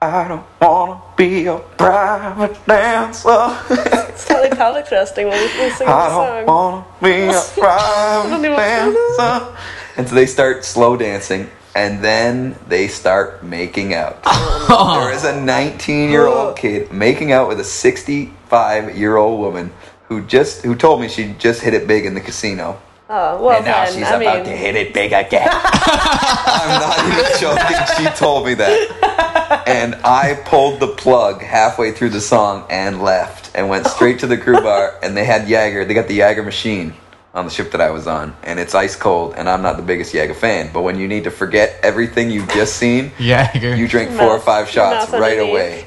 [0.01, 3.29] I don't wanna be a private dancer.
[3.69, 6.47] It's totally pelvic thrusting when we we sing I the don't song.
[6.47, 9.57] wanna be a private dancer.
[9.97, 14.23] And so they start slow dancing, and then they start making out.
[14.69, 19.73] There is a 19 year old kid making out with a 65 year old woman
[20.09, 22.81] who just who told me she just hit it big in the casino.
[23.11, 25.49] Oh well, and now then, she's I about mean, to hit it big again.
[25.53, 27.87] I'm not even joking.
[27.97, 29.64] She told me that.
[29.66, 34.27] And I pulled the plug halfway through the song and left and went straight to
[34.27, 34.99] the crew bar.
[35.03, 35.85] And they had Jaeger.
[35.85, 36.94] They got the Jaeger machine
[37.33, 38.37] on the ship that I was on.
[38.42, 39.35] And it's ice cold.
[39.37, 40.71] And I'm not the biggest Jaeger fan.
[40.73, 43.75] But when you need to forget everything you've just seen, Jaeger.
[43.75, 45.87] you drink four or five shots right away.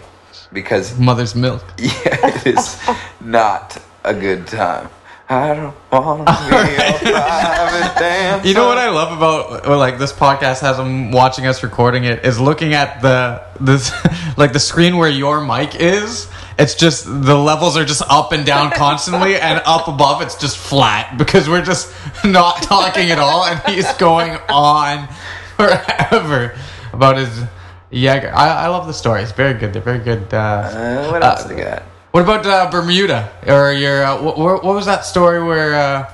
[0.54, 1.64] Because Mother's milk.
[1.78, 1.92] yeah,
[2.28, 2.80] it is
[3.22, 4.90] not a good time.
[5.32, 8.48] I don't want to be a private dancer.
[8.50, 12.04] You know what I love about well, like this podcast has them watching us recording
[12.04, 13.94] it is looking at the this
[14.38, 16.30] like the screen where your mic is.
[16.60, 20.58] It's just the levels are just up and down constantly, and up above it's just
[20.58, 21.90] flat because we're just
[22.26, 25.08] not talking at all, and he's going on
[25.56, 26.54] forever
[26.92, 27.44] about his
[27.90, 28.34] Jaeger.
[28.36, 29.32] I, I love the stories.
[29.32, 29.72] Very good.
[29.72, 30.34] They're very good.
[30.34, 31.84] Uh, Uh, what else we got?
[32.12, 36.14] What about uh, Bermuda or your uh, what, what was that story where uh,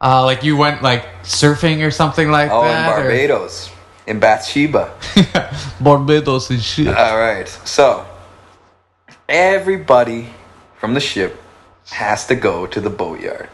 [0.00, 2.54] uh, like you went like surfing or something like that?
[2.54, 2.98] Oh, in that?
[2.98, 3.70] or- Barbados,
[4.06, 4.94] in Bathsheba.
[5.80, 6.88] Barbados and shit.
[6.88, 7.48] All right.
[7.48, 8.06] So
[9.28, 10.30] everybody
[10.78, 11.40] from the ship
[11.90, 13.48] has to go to the boatyard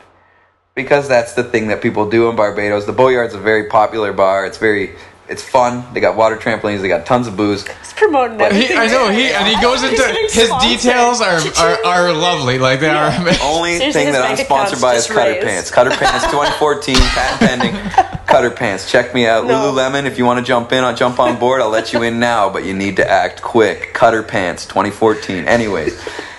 [0.74, 2.87] because that's the thing that people do in Barbados.
[2.87, 4.44] The boatyard's a very popular bar.
[4.44, 4.96] It's very
[5.28, 5.84] it's fun.
[5.94, 6.80] They got water trampolines.
[6.82, 7.66] They got tons of booze.
[7.66, 8.76] He's promoting He, everything.
[8.76, 10.70] I know he and he goes into his sponsored.
[10.70, 12.58] details are, are are lovely.
[12.58, 13.08] Like they are.
[13.08, 13.42] amazing.
[13.42, 15.46] Only Seriously, thing his that I'm bank sponsored account's by is just Cutter raised.
[15.46, 15.70] Pants.
[15.70, 18.16] Cutter Pants 2014, patent pending.
[18.26, 18.90] Cutter Pants.
[18.90, 19.46] Check me out.
[19.46, 19.54] No.
[19.72, 21.60] Lululemon, if you want to jump in, I'll jump on board.
[21.62, 23.94] I'll let you in now, but you need to act quick.
[23.94, 25.46] Cutter Pants 2014.
[25.46, 25.98] Anyways,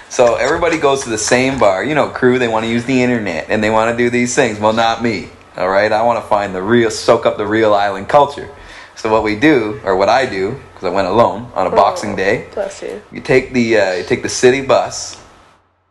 [0.09, 1.83] so everybody goes to the same bar.
[1.83, 4.35] You know, crew, they want to use the internet and they want to do these
[4.35, 4.59] things.
[4.59, 5.29] Well, not me.
[5.57, 5.91] All right?
[5.91, 8.49] I want to find the real, soak up the real island culture.
[8.95, 12.15] So what we do, or what I do, because I went alone on a Boxing
[12.15, 13.01] Day, Bless you.
[13.11, 15.21] you take the uh, you take the city bus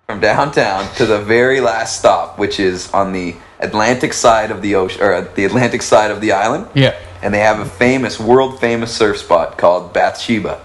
[0.06, 4.74] from downtown to the very last stop, which is on the Atlantic side of the
[4.74, 6.68] ocean or uh, the Atlantic side of the island.
[6.74, 6.98] Yeah.
[7.22, 10.62] And they have a famous, world famous surf spot called Bathsheba.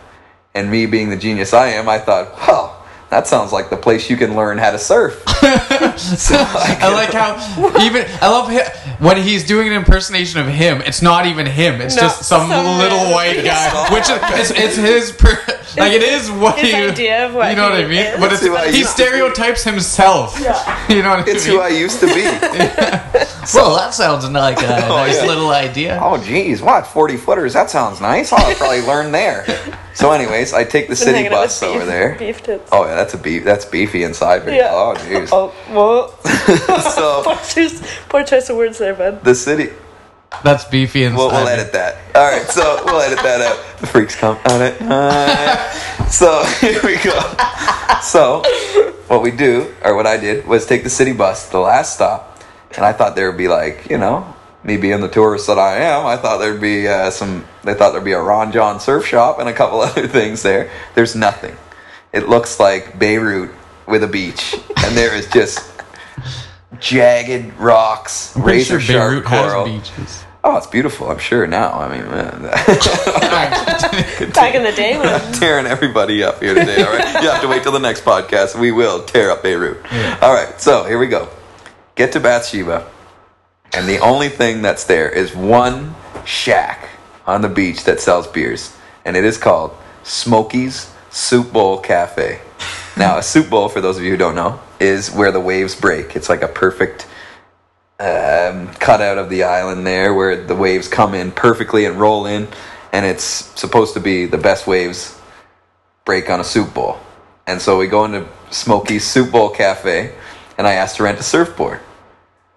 [0.54, 2.79] And me being the genius I am, I thought, well,
[3.10, 5.24] that sounds like the place you can learn how to surf.
[5.98, 7.36] so I, I like how
[7.82, 8.66] even I love him,
[9.00, 10.82] when he's doing an impersonation of him.
[10.82, 11.82] It's not even him.
[11.82, 13.12] It's No, just some, some little man.
[13.12, 15.32] white guy, which is it's, it's his per,
[15.78, 17.98] like it is what His you idea of what you know what I mean.
[17.98, 18.20] is.
[18.20, 19.08] But it's, It's he used to be.
[19.08, 20.40] stereotypes himself.
[20.40, 20.76] Yeah.
[20.90, 21.58] You know what it's I mean?
[21.58, 22.24] who I used to be.
[23.54, 25.28] well, that sounds like a oh, nice yeah.
[25.28, 26.00] little idea.
[26.02, 26.88] Oh, geez, what?
[26.88, 27.54] 40 footers?
[27.54, 28.34] That sounds nice.
[28.34, 29.46] I'll probably learn there.
[29.94, 32.16] So, anyways, I take the Been city hanging out bus beef- over there.
[32.18, 32.70] Beef tits.
[32.72, 33.46] Oh, yeah, that's a beef.
[33.46, 34.58] That's beefy inside me.
[34.58, 34.72] Yeah.
[34.74, 35.30] Oh, jeez.
[35.32, 36.16] Oh, well.
[36.96, 39.24] So, poor, choice, poor choice of words there, bud.
[39.24, 39.70] the city.
[40.44, 41.98] That's beefy and We'll, we'll edit that.
[42.16, 43.80] All right, so we'll edit that out.
[43.80, 44.76] The freaks come on it.
[44.82, 45.72] Uh,
[46.10, 47.18] so here we go.
[48.02, 48.44] So
[49.08, 51.94] what we do, or what I did, was take the city bus to the last
[51.96, 52.42] stop,
[52.76, 54.34] and I thought there would be like, you know,
[54.64, 57.46] me being the tourist that I am, I thought there'd be uh, some.
[57.64, 60.70] They thought there'd be a Ron Jon surf shop and a couple other things there.
[60.96, 61.56] There's nothing.
[62.12, 63.52] It looks like Beirut
[63.88, 65.60] with a beach, and there is just
[66.80, 69.66] jagged rocks, I'm razor sure sharp Beirut coral.
[69.66, 70.24] has beaches.
[70.44, 71.12] Oh, it's beautiful.
[71.12, 71.74] I'm sure now.
[71.74, 72.42] I mean, man,
[74.34, 76.82] Back in the day when tearing everybody up here today.
[76.82, 78.58] All right, you have to wait till the next podcast.
[78.58, 79.78] We will tear up Beirut.
[80.24, 81.28] All right, so here we go.
[81.96, 82.90] Get to Bathsheba,
[83.74, 85.94] and the only thing that's there is one
[86.26, 86.90] shack
[87.28, 92.42] on the beach that sells beers, and it is called Smoky's Soup Bowl Cafe.
[92.98, 95.74] Now, a soup bowl, for those of you who don't know, is where the waves
[95.74, 96.16] break.
[96.16, 97.08] It's like a perfect
[98.00, 102.48] um, cutout of the island there where the waves come in perfectly and roll in,
[102.92, 105.18] and it's supposed to be the best waves
[106.04, 106.98] break on a soup bowl.
[107.48, 110.14] And so we go into Smoky's Soup Bowl Cafe,
[110.58, 111.80] and I asked to rent a surfboard.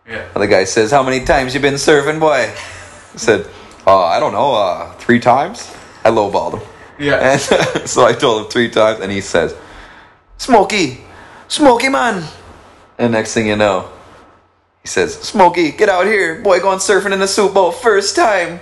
[0.08, 0.26] Yeah.
[0.34, 3.46] And the guy says, "How many times you been surfing, boy?" I said,
[3.86, 5.72] "Oh, I don't know, uh, three times."
[6.04, 6.71] I lowballed him.
[7.02, 7.32] Yeah.
[7.32, 7.40] And
[7.88, 9.54] so I told him three times, and he says,
[10.38, 10.98] Smokey,
[11.48, 12.28] Smokey man.
[12.98, 13.90] And next thing you know,
[14.82, 16.40] he says, Smokey, get out here.
[16.40, 18.60] Boy going surfing in the soup bowl first time.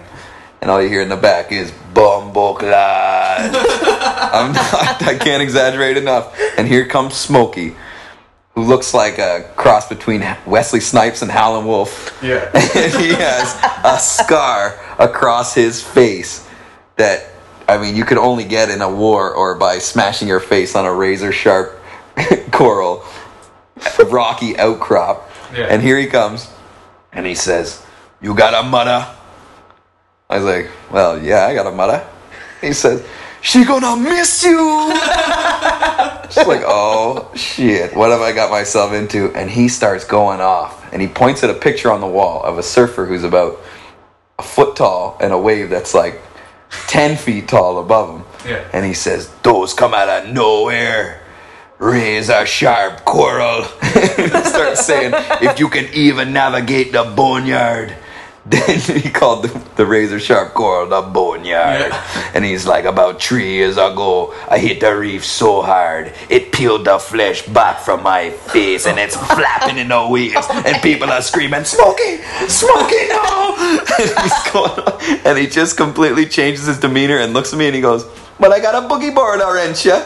[0.61, 3.55] And all you hear in the back is Bumbo Clad.
[4.35, 6.39] I'm not, I can't exaggerate enough.
[6.59, 7.75] And here comes Smokey,
[8.55, 12.51] who looks like a cross between Wesley Snipes and Howlin' Wolf Yeah.
[12.55, 16.47] and he has a scar across his face
[16.97, 17.30] that
[17.71, 20.85] I mean you could only get in a war or by smashing your face on
[20.85, 21.81] a razor sharp
[22.53, 23.05] coral
[24.07, 25.31] rocky outcrop.
[25.55, 25.67] Yeah.
[25.67, 26.51] And here he comes
[27.13, 27.85] and he says,
[28.21, 29.07] You got a mother?
[30.29, 32.07] I was like, Well, yeah, I got a mother.
[32.61, 33.07] He says,
[33.41, 34.59] She gonna miss you.
[36.31, 39.35] She's like, oh shit, what have I got myself into?
[39.35, 42.57] And he starts going off, and he points at a picture on the wall of
[42.57, 43.59] a surfer who's about
[44.39, 46.21] a foot tall and a wave that's like
[46.87, 48.25] ten feet tall above him.
[48.47, 48.65] Yeah.
[48.73, 51.21] And he says, "Those come out of nowhere."
[51.79, 53.63] Razor sharp coral.
[53.83, 57.97] he starts saying, "If you can even navigate the boneyard,
[58.67, 61.93] Then he called the, the razor sharp coral the boneyard.
[61.93, 62.31] Yeah.
[62.35, 66.87] And he's like, about three years ago, I hit the reef so hard, it peeled
[66.87, 70.49] the flesh back from my face and it's flapping in the waves.
[70.51, 72.19] And people are screaming, Smokey!
[72.49, 73.57] Smokey, no!
[74.01, 77.75] And, he's going and he just completely changes his demeanor and looks at me and
[77.75, 78.05] he goes,
[78.41, 80.03] But I got a boogie board, aren't ya?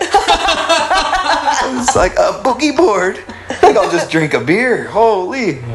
[1.81, 3.25] it's like, a boogie board?
[3.55, 4.85] I think I'll just drink a beer.
[4.89, 5.63] Holy.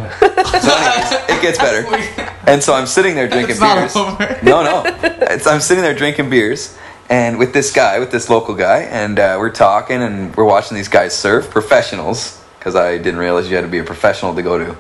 [0.50, 2.32] So anyways, it gets better.
[2.48, 3.96] And so I'm sitting there drinking It's not beers.
[3.96, 4.40] over.
[4.44, 4.84] No, no.
[5.04, 6.76] It's, I'm sitting there drinking beers
[7.10, 10.76] and with this guy, with this local guy, and uh, we're talking and we're watching
[10.76, 14.42] these guys surf, professionals, because I didn't realize you had to be a professional to
[14.42, 14.76] go to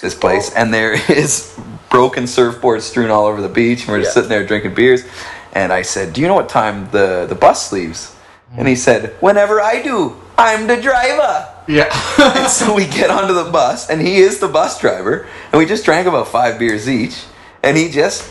[0.00, 0.52] this place.
[0.54, 1.56] And there is
[1.90, 4.22] broken surfboards strewn all over the beach, and we're just Yeah.
[4.22, 5.04] sitting there drinking beers.
[5.52, 8.14] And I said, "Do you know what time the the bus leaves?"
[8.56, 11.90] And he said, "Whenever I do, I'm the driver." Yeah.
[12.22, 15.66] And so we get onto the bus, and he is the bus driver, and we
[15.66, 17.24] just drank about five beers each,
[17.62, 18.30] and he just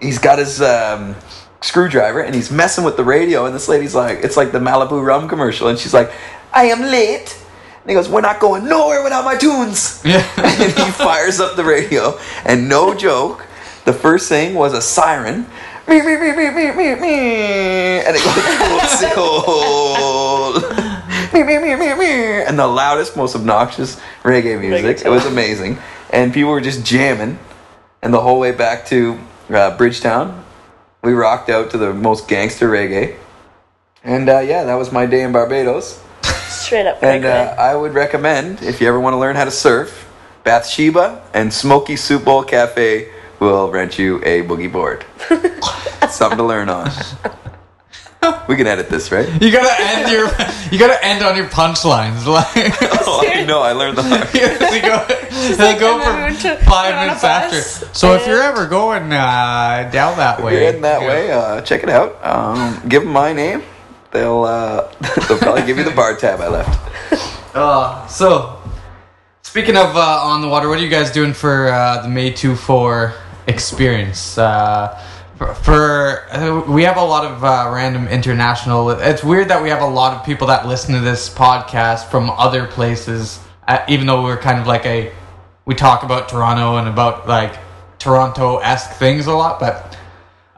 [0.00, 1.16] he's got his um,
[1.60, 5.04] screwdriver, and he's messing with the radio, and this lady's like, it's like the Malibu
[5.04, 6.10] rum commercial, and she's like,
[6.52, 7.36] I am late.
[7.82, 10.02] And he goes, We're not going nowhere without my tunes.
[10.04, 10.26] yeah.
[10.36, 13.46] and he fires up the radio, and no joke,
[13.84, 15.46] the first thing was a siren.
[15.88, 17.18] Me, me, me, me, me, me, me.
[18.00, 20.64] And it goes cold.
[21.46, 22.42] Me, me, me, me, me.
[22.42, 25.06] And the loudest, most obnoxious reggae music.
[25.06, 25.78] It was amazing.
[26.10, 27.38] And people were just jamming.
[28.02, 29.16] And the whole way back to
[29.50, 30.44] uh, Bridgetown,
[31.04, 33.16] we rocked out to the most gangster reggae.
[34.02, 36.02] And uh, yeah, that was my day in Barbados.
[36.48, 37.00] Straight up.
[37.00, 41.22] And uh, I would recommend, if you ever want to learn how to surf, Bathsheba
[41.32, 45.04] and Smoky Soup Bowl Cafe will rent you a boogie board.
[46.10, 46.90] Something to learn on.
[48.48, 49.28] We can edit this, right?
[49.42, 50.28] You gotta end your.
[50.72, 52.26] You gotta end on your punchlines.
[52.36, 52.74] Like.
[53.06, 53.62] Oh, I know.
[53.62, 54.28] I learned the hard.
[54.28, 57.60] they go, they like, go and then we went for five minutes after.
[57.94, 61.08] So if you're ever going uh, down that If way, you're heading that yeah.
[61.08, 62.18] way, uh, check it out.
[62.24, 63.62] Um, give them my name.
[64.12, 64.92] They'll uh,
[65.28, 67.54] they'll probably give you the bar tab I left.
[67.54, 68.60] Uh, so,
[69.42, 72.32] speaking of uh, on the water, what are you guys doing for uh, the May
[72.32, 73.14] 2 4
[73.46, 74.36] experience?
[75.38, 78.90] Uh, for, for uh, we have a lot of uh, random international.
[78.90, 82.30] It's weird that we have a lot of people that listen to this podcast from
[82.30, 85.12] other places, uh, even though we're kind of like a
[85.64, 87.58] we talk about Toronto and about like
[87.98, 89.96] Toronto esque things a lot, but.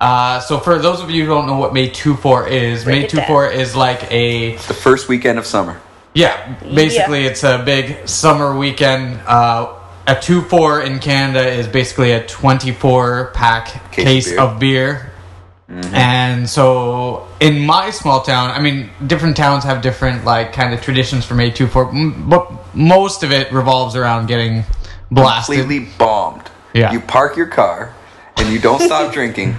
[0.01, 3.05] Uh, so for those of you who don't know what May 2-4 is, Break May
[3.07, 3.27] it down.
[3.27, 5.81] 2-4 is like a The first weekend of summer.
[6.15, 9.19] yeah, basically it's a big summer weekend.
[10.09, 14.43] A two four in Canada is basically a twenty four pack Case case, of beer.
[14.55, 15.13] of beer.
[15.69, 15.95] Mm-hmm.
[15.95, 20.81] And so in my small town, I mean, different towns have different like kind of
[20.81, 24.65] traditions for a two four, but most of it revolves around getting
[25.11, 25.57] blasted.
[25.59, 26.51] Completely bombed.
[26.73, 26.93] Yeah.
[26.93, 27.95] You park your car
[28.39, 29.57] and you don't stop drinking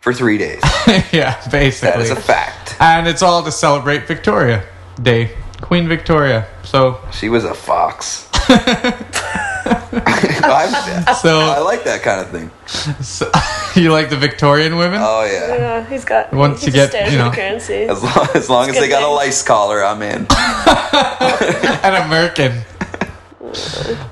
[0.00, 0.60] for three days.
[1.12, 1.90] yeah, basically.
[1.90, 2.76] That is a fact.
[2.80, 4.64] and it's all to celebrate Victoria
[5.02, 6.46] Day, Queen Victoria.
[6.64, 8.28] So, She was a fox.
[9.72, 12.50] I, so, I like that kind of thing.
[13.02, 13.30] so
[13.80, 15.00] you like the Victorian women?
[15.02, 15.54] Oh yeah.
[15.56, 16.32] Yeah, he's got.
[16.32, 17.84] Once he you get, stares you at know- currency.
[17.84, 19.14] As long as, long as Good they got a thing.
[19.14, 20.26] lice collar, I'm in.
[20.26, 22.64] and a merkin.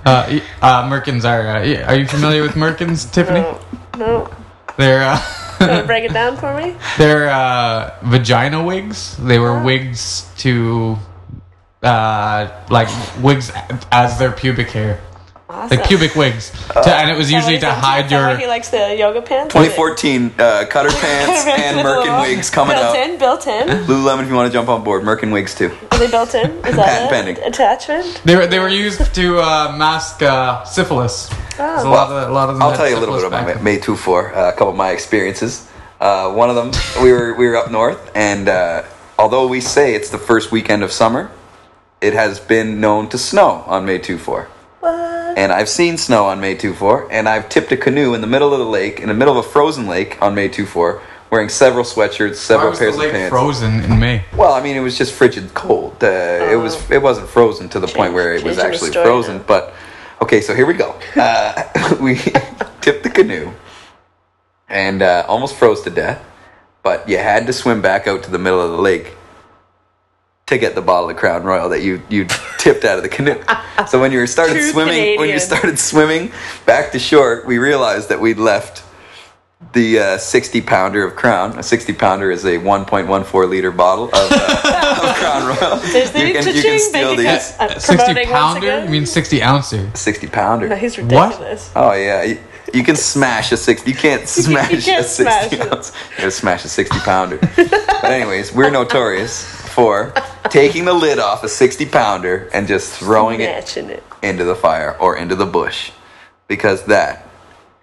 [0.05, 1.47] Uh, uh, merkins are.
[1.47, 3.41] Uh, are you familiar with merkins, Tiffany?
[3.41, 3.61] No,
[3.99, 4.31] no.
[4.77, 6.75] They're uh, break it down for me?
[6.99, 9.17] they're uh, vagina wigs.
[9.19, 9.65] They were Oh.
[9.65, 10.97] wigs to
[11.83, 12.89] uh, like
[13.23, 13.53] wigs
[13.93, 15.01] as their pubic hair,
[15.51, 15.79] Awesome.
[15.79, 18.39] like pubic wigs, to, and it was usually to hide Is that why your.
[18.39, 19.55] He likes the yoga pants.
[19.55, 23.11] 2014 uh, cutter pants and Merkin wigs coming built out.
[23.11, 23.69] in, built in.
[23.87, 25.75] Lululemon, if you want to jump on board, Merkin wigs too.
[25.91, 26.51] Are they built in?
[26.67, 27.39] Is that a pending.
[27.43, 28.21] attachment?
[28.27, 31.29] They were they were used to uh, mask uh, syphilis.
[31.57, 31.91] There's a Oh.
[31.91, 32.63] lot of a lot of them.
[32.63, 34.53] I'll tell you a little bit syphilis about back May, May 2 4, uh, a
[34.53, 35.67] couple of my experiences.
[35.99, 36.71] Uh, one of them,
[37.03, 38.83] we were we were up north, and uh,
[39.19, 41.31] although we say it's the first weekend of summer,
[42.03, 44.49] it has been known to snow on May 2 4.
[44.81, 45.18] What?
[45.39, 48.27] And I've seen snow on May 2 4, and I've tipped a canoe in the
[48.27, 51.01] middle of the lake, in the middle of a frozen lake on May 2 4,
[51.31, 53.31] wearing several sweatshirts, Why several was the pairs of lake pants.
[53.31, 54.25] frozen in May?
[54.37, 56.03] Well, I mean, it was just frigid cold.
[56.03, 56.09] Uh,
[56.51, 56.91] It was.
[56.91, 59.37] It wasn't frozen to the point where it was changing the actually story frozen.
[59.37, 59.45] now.
[59.47, 59.75] But
[60.23, 60.99] okay, so here we go.
[61.15, 62.17] Uh, we
[62.81, 63.53] tipped the canoe
[64.69, 66.21] and uh, almost froze to death.
[66.83, 69.15] But you had to swim back out to the middle of the lake
[70.49, 72.27] to get the bottle of Crown Royal that you you
[72.59, 73.41] tipped out of the canoe.
[73.87, 76.33] So when you started True swimming, when you started swimming
[76.67, 78.83] back to shore, we realized that we'd left
[79.73, 81.59] the uh, 60 pounder of Crown.
[81.59, 85.79] A 60 pounder is a 1.14 liter bottle of, uh, of Crown Royal.
[86.19, 87.55] You can, you can steal these.
[87.59, 88.59] Uh, Sixty pounder?
[88.59, 88.85] again.
[88.87, 89.91] You mean sixty ouncer?
[89.95, 90.69] 60 pounder.
[90.69, 91.27] No, he's What?
[91.27, 91.71] ridiculous.
[91.77, 92.39] Oh yeah, you,
[92.73, 93.91] You can smash a sixty.
[93.91, 95.93] You can't smash can't a sixty smash ounce.
[96.13, 97.39] You gotta smash a sixty pounder.
[97.57, 100.13] but anyways, we're notorious for
[100.51, 104.03] taking the lid off a sixty pounder and just throwing it it.
[104.25, 105.93] into the fire or into the bush,
[106.49, 107.25] because that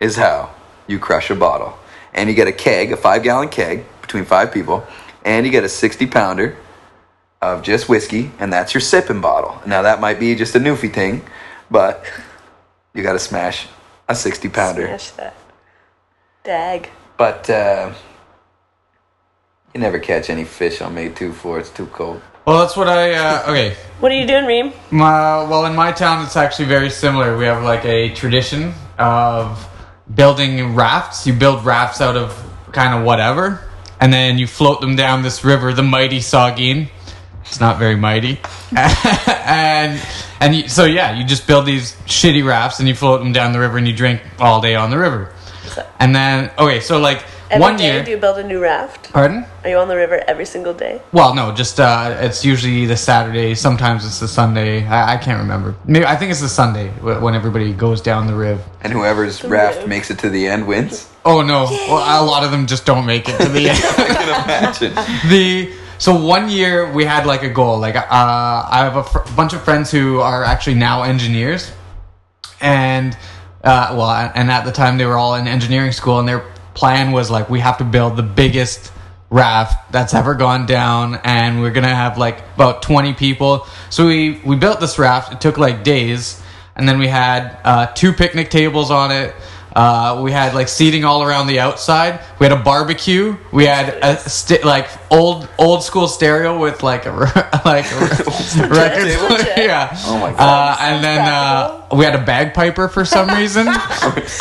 [0.02, 0.54] is how
[0.88, 1.80] you crush a bottle.
[2.14, 4.86] And you get a keg, a five gallon keg between five people,
[5.24, 6.58] and you get a sixty pounder
[7.42, 9.62] of just whiskey, and that's your sipping bottle.
[9.66, 11.22] Now that might be just a newfie thing,
[11.72, 12.04] but
[12.94, 13.68] you got to smash
[14.10, 14.86] a sixty pounder.
[14.88, 15.36] Smash that.
[16.44, 16.90] Dag.
[17.18, 17.94] But uh,
[19.76, 21.60] you never catch any fish on May 2 4.
[21.60, 22.22] It's too cold.
[22.48, 23.14] Well, that's what I.
[23.14, 23.76] Uh, okay.
[24.00, 24.72] What are you doing, Reem?
[24.90, 27.38] My, well, in my town, it's actually very similar.
[27.38, 29.68] We have like a tradition of
[30.14, 31.28] building rafts.
[31.28, 33.68] You build rafts out of kind of whatever,
[34.00, 36.88] and then you float them down this river, the mighty Saugeen.
[37.42, 38.40] It's not very mighty,
[38.78, 40.02] and
[40.40, 43.52] and you, so yeah, you just build these shitty rafts and you float them down
[43.52, 45.34] the river and you drink all day on the river.
[46.00, 47.24] And then okay, so like
[47.56, 48.04] Every one day year.
[48.04, 49.12] do you build a new raft?
[49.14, 49.46] Pardon?
[49.64, 51.02] Are you on the river every single day?
[51.14, 53.56] Well, no, just uh, it's usually the Saturday.
[53.56, 54.86] Sometimes it's the Sunday.
[54.86, 55.74] I, I can't remember.
[55.86, 58.62] Maybe I think it's the Sunday wh- when everybody goes down the river.
[58.82, 61.10] And whoever's raft makes it to the end wins.
[61.24, 61.64] Oh no!
[61.88, 63.80] Well, a lot of them just don't make it to the end.
[63.84, 64.94] I can imagine.
[65.30, 67.80] the so one year we had like a goal.
[67.80, 71.72] Like uh, I have a fr- bunch of friends who are actually now engineers,
[72.62, 73.18] and
[73.64, 76.44] uh, well, and at the time they were all in engineering school, and their
[76.76, 78.92] plan was like we have to build the biggest
[79.32, 84.40] raft that's ever gone down and we're gonna have like about 20 people so we
[84.46, 86.42] we built this raft it took like days
[86.76, 89.34] and then we had uh, two picnic tables on it
[89.76, 92.22] uh, we had like seating all around the outside.
[92.40, 93.36] We had a barbecue.
[93.52, 97.12] We had a st- like old old school stereo with like a
[97.66, 99.04] like a r- record.
[99.04, 99.38] table?
[99.58, 99.90] yeah.
[100.06, 100.40] Oh my god.
[100.40, 104.40] Uh, and then uh, we had a bagpiper for some reason Of course.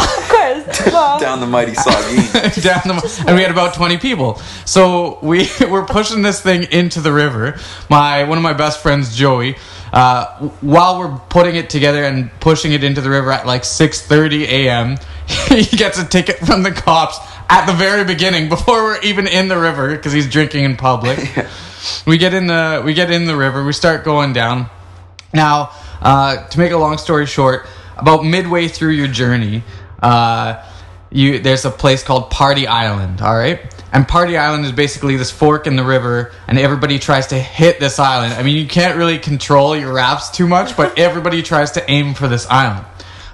[0.87, 2.63] Well, Down the mighty Saugeen.
[2.63, 4.37] down the, and we had about 20 people.
[4.65, 7.59] So we were pushing this thing into the river.
[7.91, 9.57] My one of my best friends, Joey,
[9.93, 14.43] uh, while we're putting it together and pushing it into the river at like 6:30
[14.43, 14.97] a.m.,
[15.49, 19.49] he gets a ticket from the cops at the very beginning before we're even in
[19.49, 21.19] the river because he's drinking in public.
[22.07, 23.65] We get in the we get in the river.
[23.65, 24.71] We start going down.
[25.33, 29.63] Now, uh, to make a long story short, about midway through your journey,
[30.05, 30.63] uh,
[31.11, 33.23] you there's a place called Party Island.
[33.23, 33.61] All right,
[33.93, 37.81] and Party Island is basically this fork in the river, and everybody tries to hit
[37.81, 38.35] this island.
[38.35, 42.15] I mean, you can't really control your rafts too much, but everybody tries to aim
[42.15, 42.85] for this island.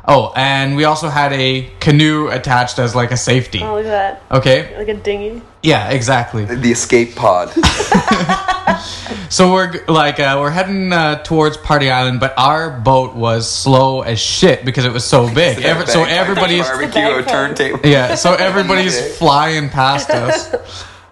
[0.06, 3.60] Oh, and we also had a canoe attached as like a safety.
[3.62, 4.38] oh, look at that.
[4.38, 4.76] Okay.
[4.76, 5.42] Like a dinghy.
[5.62, 6.44] Yeah, exactly.
[6.46, 7.52] the escape pod.
[9.30, 14.02] So we're like uh, we're heading uh, towards Party Island, but our boat was slow
[14.02, 15.62] as shit because it was so big.
[15.62, 17.28] Every, so everybody's barbecue, a bagpipe.
[17.28, 17.88] turntable.
[17.88, 20.52] yeah, so everybody's flying past us,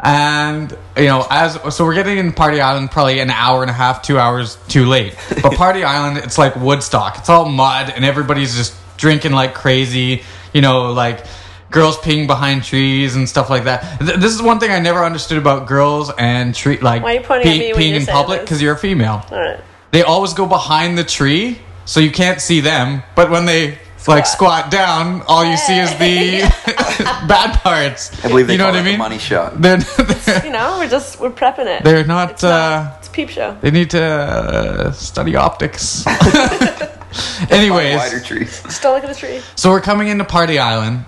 [0.00, 3.74] and you know as so we're getting in Party Island probably an hour and a
[3.74, 5.14] half, two hours too late.
[5.40, 7.18] But Party Island, it's like Woodstock.
[7.18, 10.24] It's all mud, and everybody's just drinking like crazy.
[10.52, 11.24] You know, like
[11.70, 13.98] girls peeing behind trees and stuff like that.
[14.00, 17.18] Th- this is one thing I never understood about girls and tree like Why are
[17.20, 18.48] you pointing at pee- me when peeing you're in saying public this?
[18.48, 19.24] because you're a female.
[19.30, 19.60] All right.
[19.90, 23.02] They always go behind the tree, so you can't see them.
[23.14, 26.40] But when they like squat down, all you see is the
[27.28, 28.12] bad parts.
[28.24, 28.92] I believe they you know call what it I mean.
[28.94, 29.60] the money shot.
[29.60, 31.84] They're, they're, You know, we're just we're prepping it.
[31.84, 32.30] they're not.
[32.30, 32.48] it's, uh,
[32.84, 33.56] not, it's a peep show.
[33.60, 36.04] they need to uh, study optics.
[37.50, 38.62] Anyways, Wider Anyways, trees.
[38.62, 39.40] Just don't look at the tree.
[39.56, 41.04] so we're coming into Party Island,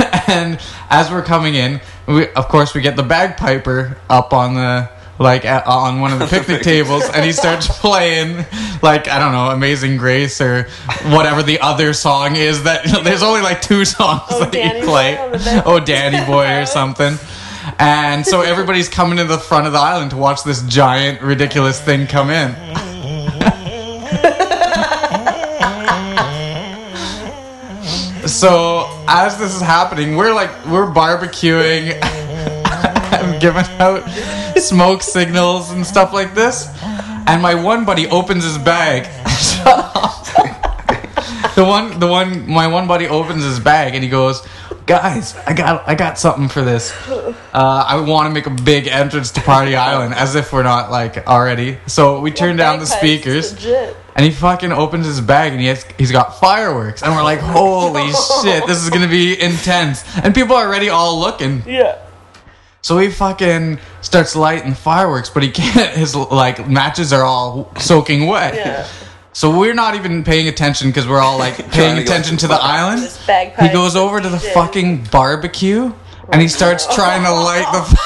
[0.28, 4.90] and as we're coming in, we, of course we get the bagpiper up on the
[5.18, 8.44] like at, on one of the picnic tables, and he starts playing
[8.82, 10.64] like I don't know, Amazing Grace or
[11.04, 12.62] whatever the other song is.
[12.64, 15.16] That there's only like two songs Oh, that Danny you play.
[15.16, 15.66] Boy on the back.
[15.66, 17.16] Oh, Danny Boy or something.
[17.78, 21.80] And so everybody's coming to the front of the island to watch this giant, ridiculous
[21.80, 22.56] thing come in.
[28.26, 34.08] So as this is happening, we're like we're barbecuing, I'm giving out
[34.58, 36.68] smoke signals and stuff like this.
[37.26, 39.04] And my one buddy opens his bag.
[39.28, 40.24] Shut up.
[41.54, 44.46] the one, the one, my one buddy opens his bag and he goes,
[44.86, 46.92] "Guys, I got, I got something for this.
[47.08, 50.90] Uh, I want to make a big entrance to Party Island, as if we're not
[50.90, 53.52] like already." So we turn down the speakers.
[53.54, 53.96] Legit.
[54.20, 57.02] And he fucking opens his bag and he has, he's got fireworks.
[57.02, 58.12] And we're like, holy
[58.42, 60.04] shit, this is gonna be intense.
[60.18, 61.62] And people are already all looking.
[61.66, 61.96] Yeah.
[62.82, 68.26] So he fucking starts lighting fireworks, but he can't, his like matches are all soaking
[68.26, 68.56] wet.
[68.56, 68.86] Yeah.
[69.32, 72.56] So we're not even paying attention because we're all like paying attention to to the
[72.56, 73.10] the island.
[73.58, 75.94] He goes over to the fucking barbecue
[76.30, 77.99] and he starts trying to light the.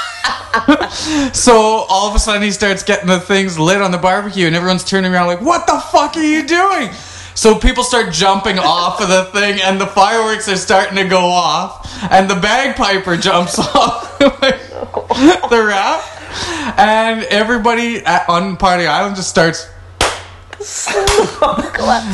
[1.33, 1.55] so
[1.89, 4.85] all of a sudden he starts getting the things lit on the barbecue and everyone's
[4.85, 6.91] turning around like, "What the fuck are you doing?"
[7.35, 11.19] So people start jumping off of the thing and the fireworks are starting to go
[11.19, 19.29] off and the bagpiper jumps off the raft and everybody at, on Party Island just
[19.29, 19.69] starts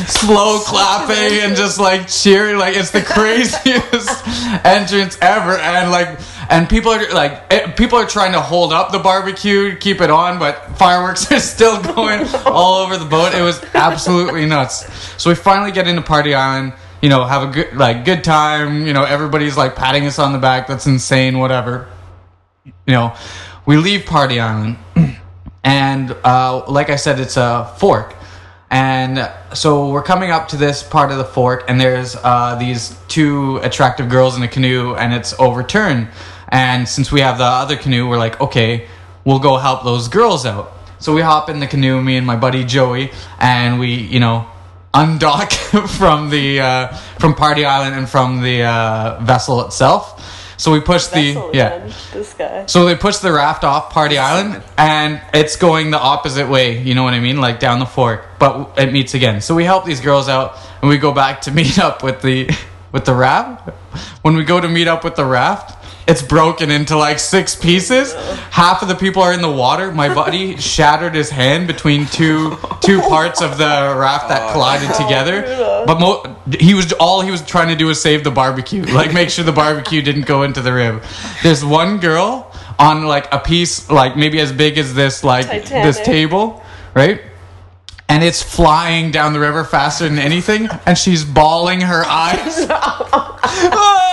[0.07, 4.27] slow clapping and just like cheering like it's the craziest
[4.65, 6.19] entrance ever and like
[6.51, 10.11] and people are like eh, people are trying to hold up the barbecue keep it
[10.11, 14.85] on but fireworks are still going all over the boat it was absolutely nuts
[15.19, 18.85] so we finally get into party island you know have a good like good time
[18.85, 21.89] you know everybody's like patting us on the back that's insane whatever
[22.65, 23.15] you know
[23.65, 24.77] we leave party island
[25.63, 28.15] and uh, like I said, it's a fork.
[28.69, 32.97] And so we're coming up to this part of the fork, and there's uh, these
[33.09, 36.07] two attractive girls in a canoe, and it's overturned.
[36.51, 38.87] And since we have the other canoe, we're like, okay,
[39.23, 40.73] we'll go help those girls out.
[40.99, 44.47] So we hop in the canoe, me and my buddy Joey, and we, you know,
[44.93, 45.51] undock
[45.97, 46.87] from the uh,
[47.19, 50.19] from Party Island and from the uh, vessel itself.
[50.57, 51.73] So we push the Vessel yeah.
[51.73, 52.65] again, This guy.
[52.67, 56.79] So they push the raft off Party Island, and it's going the opposite way.
[56.79, 59.41] You know what I mean, like down the fork, but it meets again.
[59.41, 62.47] So we help these girls out, and we go back to meet up with the
[62.91, 63.69] with the raft.
[64.21, 65.80] When we go to meet up with the raft,
[66.11, 68.13] it's broken into like six pieces.
[68.51, 69.93] Half of the people are in the water.
[69.93, 75.83] My buddy shattered his hand between two two parts of the raft that collided together.
[75.87, 79.13] But mo- he was all he was trying to do was save the barbecue, like
[79.13, 81.01] make sure the barbecue didn't go into the rib.
[81.43, 86.01] There's one girl on like a piece like maybe as big as this like this
[86.01, 86.61] table,
[86.93, 87.21] right?
[88.09, 92.67] And it's flying down the river faster than anything, and she's bawling her eyes.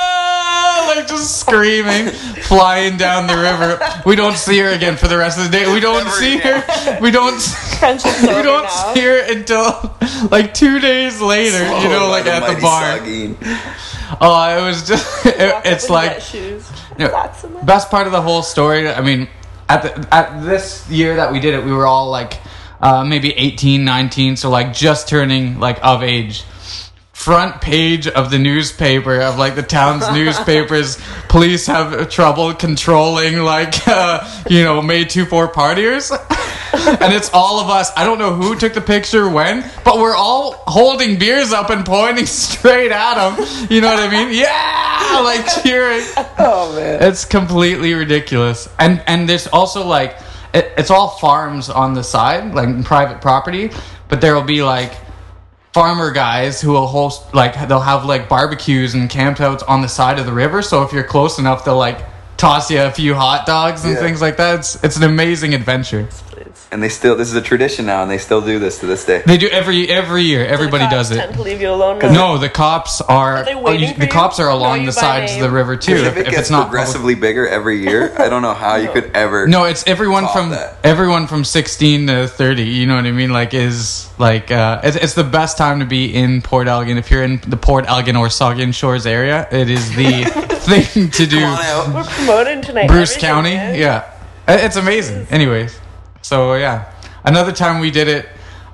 [1.18, 2.06] Like just screaming,
[2.44, 3.78] flying down the river.
[4.06, 5.72] We don't see her again for the rest of the day.
[5.72, 6.62] We don't Never see again.
[6.62, 6.98] her.
[7.00, 7.34] We don't.
[7.80, 8.94] We don't now.
[8.94, 9.96] see her until
[10.30, 11.58] like two days later.
[11.80, 12.98] you know, like at the mighty bar.
[12.98, 13.36] Saugeen.
[14.20, 15.26] Oh, it was just.
[15.26, 16.70] It, it's like wet shoes.
[16.98, 17.08] Yeah.
[17.08, 19.28] Flats best part of the whole story i mean
[19.68, 22.40] at the at this year that we did it we were all like
[22.80, 26.42] uh, maybe 18 19 so like just turning like of age
[27.18, 30.98] front page of the newspaper of like the town's newspapers.
[31.28, 36.12] Police have trouble controlling like uh, you know may 2-4 partiers.
[36.70, 37.90] And it's all of us.
[37.96, 41.84] I don't know who took the picture when but we're all holding beers up and
[41.84, 44.36] pointing straight at them you know what i mean?
[44.36, 45.20] Yeah!
[45.24, 46.04] Like cheering.
[46.38, 47.02] Oh man.
[47.02, 50.18] it's completely ridiculous, and and there's also like
[50.54, 53.70] it, it's all farms on the side, like private property,
[54.08, 54.92] but there will be like
[55.78, 60.18] farmer guys who will host like they'll have like barbecues and campouts on the side
[60.18, 60.60] of the river.
[60.60, 62.00] So if you're close enough, they'll like
[62.36, 64.00] toss you a few hot dogs and Yeah.
[64.00, 64.56] things like that.
[64.58, 66.08] It's it's an amazing adventure.
[66.68, 66.74] Please.
[66.74, 69.04] And they still this is a tradition now, and they still do this to this
[69.06, 69.22] day.
[69.24, 70.44] They do every every year.
[70.44, 71.16] Everybody The does it.
[71.16, 71.98] Tend to leave you alone.
[72.00, 73.42] No, the cops are.
[73.44, 74.10] they oh, you- for the you?
[74.12, 75.94] cops are along the by sides of the river too.
[75.94, 78.52] if If, it if gets it's not public- progressively bigger every year, I don't know
[78.52, 79.46] how you could ever.
[79.48, 80.76] No, it's everyone from that.
[80.84, 82.62] everyone from 16 to 30.
[82.64, 83.30] You know what I mean?
[83.32, 86.98] Like is like uh, it's, it's the best time to be in Port Elgin.
[86.98, 90.24] If you're in the Port Elgin or Saugeen Shores area, it is the
[90.68, 91.40] thing to do.
[91.40, 91.94] Come on out.
[91.94, 92.88] We're promoting tonight.
[92.88, 93.74] Bruce everything, County, man.
[93.78, 94.12] yeah,
[94.46, 95.26] it's amazing.
[95.30, 95.78] Anyways,
[96.22, 96.92] so yeah,
[97.24, 98.28] another time we did it,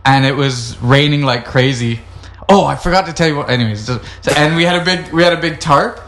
[0.05, 2.01] and it was raining like crazy.
[2.49, 3.51] Oh, I forgot to tell you what.
[3.51, 4.01] Anyways, so,
[4.37, 6.01] and we had a big we had a big tarp,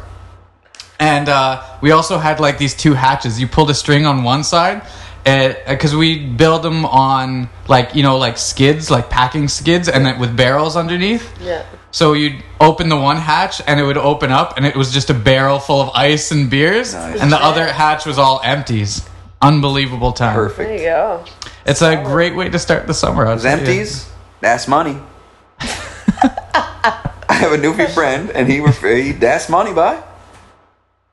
[1.00, 3.40] and uh, we also had like these two hatches.
[3.40, 4.82] You pulled a string on one side.
[5.26, 10.20] Because we build them on like you know like skids like packing skids and then
[10.20, 11.26] with barrels underneath.
[11.42, 11.66] Yeah.
[11.90, 15.10] So you'd open the one hatch and it would open up and it was just
[15.10, 17.20] a barrel full of ice and beers, Nice.
[17.20, 19.02] and the other hatch was all empties.
[19.42, 20.34] Unbelievable time.
[20.34, 20.68] Perfect.
[20.68, 21.24] There you go.
[21.66, 23.26] It's a great way to start the summer.
[23.26, 23.66] I'll Those tell you.
[23.66, 24.10] empties,
[24.40, 24.98] that's money.
[25.60, 30.02] I have a newfie friend, and he refer he that's money by.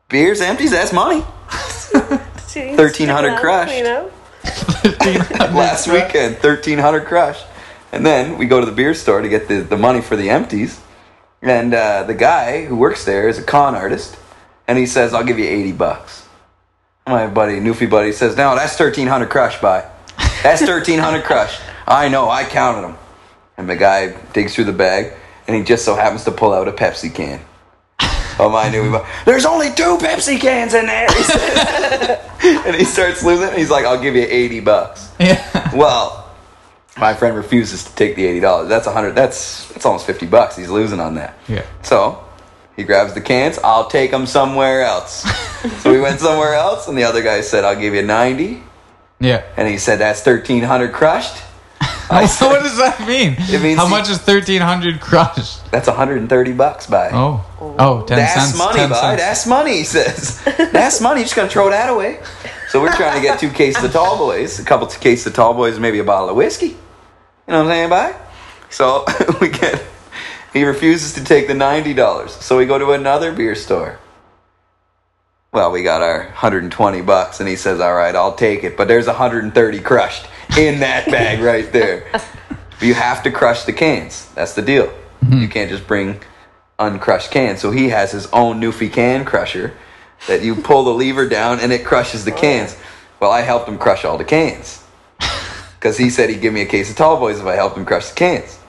[0.10, 1.24] Beers, empties, that's money.
[2.46, 3.76] See, 1300 stick around, crushed.
[3.76, 4.12] You know?
[5.58, 7.42] Last weekend, thirteen hundred crush,
[7.92, 10.30] and then we go to the beer store to get the, the money for the
[10.30, 10.80] empties,
[11.42, 14.18] and uh, the guy who works there is a con artist,
[14.68, 16.23] and he says, "I'll give you eighty bucks."
[17.06, 19.86] My buddy, newfie buddy, says, "No, that's thirteen hundred crush by.
[20.42, 21.60] That's thirteen hundred crush.
[21.88, 22.98] I know, I counted them."
[23.58, 25.14] And the guy digs through the bag,
[25.48, 27.42] and he just so happens to pull out a Pepsi can.
[28.40, 31.08] Oh my newfie buddy, there's only two Pepsi cans in there.
[31.08, 32.20] He says.
[32.66, 33.54] and he starts losing.
[33.56, 35.76] He's like, "I'll give you eighty bucks." Yeah.
[35.76, 36.32] Well,
[36.98, 38.70] My friend refuses to take the eighty dollars.
[38.70, 39.14] That's a hundred.
[39.14, 40.56] That's that's almost fifty bucks.
[40.56, 41.38] He's losing on that.
[41.50, 41.66] Yeah.
[41.82, 42.24] So
[42.76, 43.60] he grabs the cans.
[43.64, 45.22] I'll take them somewhere else.
[45.82, 48.62] so we went somewhere else, and the other guy said, "I'll give you 90.
[49.20, 49.44] Yeah.
[49.58, 51.42] And he said, "That's thirteen hundred crushed."
[52.10, 53.36] I so what does that mean?
[53.40, 55.70] It means How he- much is thirteen hundred crushed?
[55.72, 57.10] That's one hundred and thirty bucks, by.
[57.14, 57.46] Oh,
[57.80, 58.58] oh, ten That's cents.
[58.58, 59.00] money, 10 bud.
[59.00, 59.22] cents.
[59.22, 60.44] That's money, he says.
[60.72, 61.22] That's money.
[61.22, 62.20] You're just going to throw that away.
[62.70, 65.34] So we're trying to get two cases of tall boys, a couple of cases of
[65.36, 66.68] tall boys, maybe a bottle of whiskey.
[66.68, 66.76] You
[67.48, 68.16] know what I'm saying, bud?
[68.70, 69.06] So
[69.42, 69.82] we get,
[70.54, 72.30] he refuses to take the $90.
[72.30, 74.00] So we go to another beer store.
[75.52, 78.76] Well, we got our 120 bucks, and he says, All right, I'll take it.
[78.76, 80.26] But there's 130 crushed
[80.58, 82.06] in that bag right there.
[82.82, 84.30] You have to crush the cans.
[84.36, 84.88] That's the deal.
[85.22, 85.40] Hmm.
[85.40, 86.20] You can't just bring
[86.78, 87.62] uncrushed cans.
[87.62, 89.74] So he has his own Newfie can crusher
[90.28, 92.76] that you pull the lever down and it crushes the cans.
[93.22, 94.84] Well, I helped him crush all the cans
[95.76, 97.86] because he said he'd give me a case of Tall Boys if I helped him
[97.86, 98.60] crush the cans.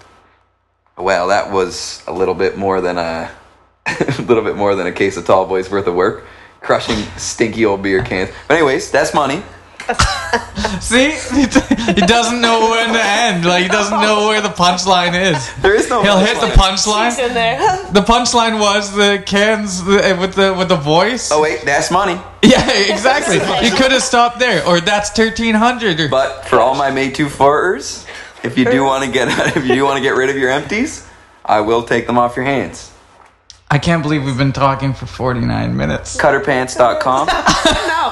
[0.97, 3.31] Well, that was a little bit more than a,
[3.87, 6.25] a little bit more than a case of Tall Boys worth of work,
[6.61, 8.31] crushing stinky old beer cans.
[8.47, 9.43] But anyways, that's money.
[10.81, 13.45] See, he, doesn't know when to end.
[13.45, 15.55] Like he doesn't know where the punchline is.
[15.57, 16.03] There is no.
[16.03, 17.13] He'll hit the punchline.
[17.93, 21.31] The punchline was the cans eh, with the with the voice.
[21.31, 22.19] Oh wait, that's money.
[22.43, 23.37] Yeah, exactly.
[23.37, 26.11] You could have stopped there, or that's thirteen hundred.
[26.11, 28.07] But for all my May two farters,
[28.45, 30.51] if you do want to get if you do want to get rid of your
[30.51, 31.09] empties,
[31.45, 32.93] I will take them off your hands.
[33.71, 36.17] I can't believe we've been talking for forty nine minutes.
[36.17, 37.27] Cutterpants.com.
[37.27, 38.11] no.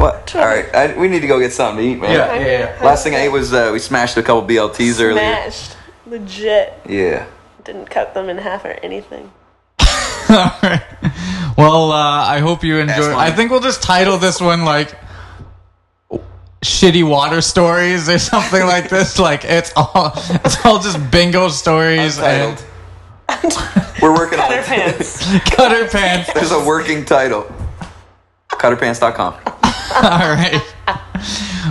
[0.00, 0.34] What?
[0.34, 2.12] All right, I, we need to go get something to eat, man.
[2.12, 2.84] Yeah, yeah, yeah.
[2.84, 5.14] Last thing I ate was uh, we smashed a couple BLTs earlier.
[5.14, 5.76] Smashed.
[6.06, 6.74] Legit.
[6.88, 7.26] Yeah.
[7.64, 9.32] Didn't cut them in half or anything.
[10.30, 10.82] Alright.
[11.56, 13.14] Well, uh, I hope you enjoy.
[13.16, 14.94] I think we'll just title this one like
[16.64, 19.18] "Shitty Water Stories" or something like this.
[19.18, 22.64] Like it's all it's all just bingo stories Titled.
[24.02, 24.66] We're working on Cutter it.
[24.66, 25.26] pants.
[25.32, 26.32] and cutter pants.
[26.32, 27.46] There's a working title.
[28.50, 29.34] Cutterpants.com.
[29.44, 30.62] All right.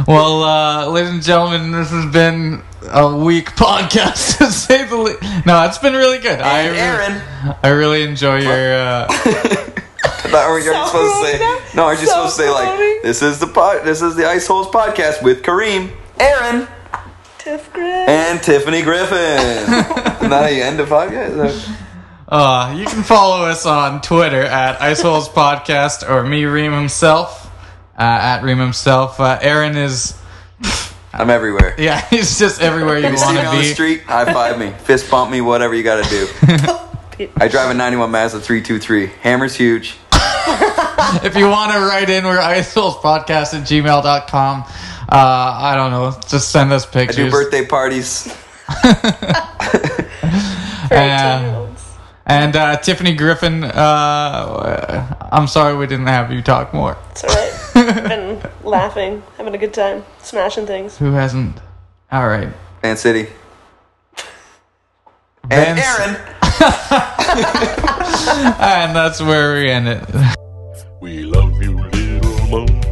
[0.08, 5.22] Well, uh, ladies and gentlemen, this has been a weak podcast to say the least.
[5.46, 6.40] No, it's been really good.
[6.42, 7.58] I And really, Aaron.
[7.64, 8.76] I really enjoy your.
[8.76, 9.08] Uh,
[10.30, 11.76] I thought, are you supposed to say?
[11.76, 14.68] No, aren't you supposed to say like this is the pod, this is the Iceholes
[14.72, 16.68] podcast with Kareem, Aaron,
[17.38, 17.86] Tiff Grit.
[18.10, 19.18] and Tiffany Griffin.
[19.18, 21.72] Isn't that you end the podcast?
[22.28, 27.46] Uh, you can follow us on Twitter at Iceholes Podcast or me, Reem himself,
[28.00, 29.20] uh, at Reem himself.
[29.20, 30.20] Uh, Aaron is,
[31.14, 31.76] I'm everywhere.
[31.78, 33.74] yeah, he's just everywhere you want me to on the be.
[33.74, 37.30] street, high five me, fist bump me, whatever you got to do.
[37.38, 39.06] I drive a 91 Mazda 323.
[39.22, 39.96] Hammer's huge.
[41.24, 44.62] If you want to write in, we're iceholespodcast at gmail.com.
[44.62, 46.98] Uh, I don't know, just send us pictures.
[46.98, 47.32] I pictures.
[47.32, 48.24] do birthday parties.
[50.88, 51.68] For Uh,
[52.28, 56.98] and uh, Tiffany Griffin, uh, I'm sorry we didn't have you talk more.
[57.12, 57.54] It's alright.
[57.76, 60.98] I've been laughing, having a good time, smashing things.
[60.98, 61.60] Who hasn't?
[62.12, 62.50] All right.
[62.82, 63.28] Fan City.
[65.52, 66.18] And Ben's- Aaron.
[68.58, 70.36] And that's where we end it.
[71.06, 72.85] We love you, little monkey.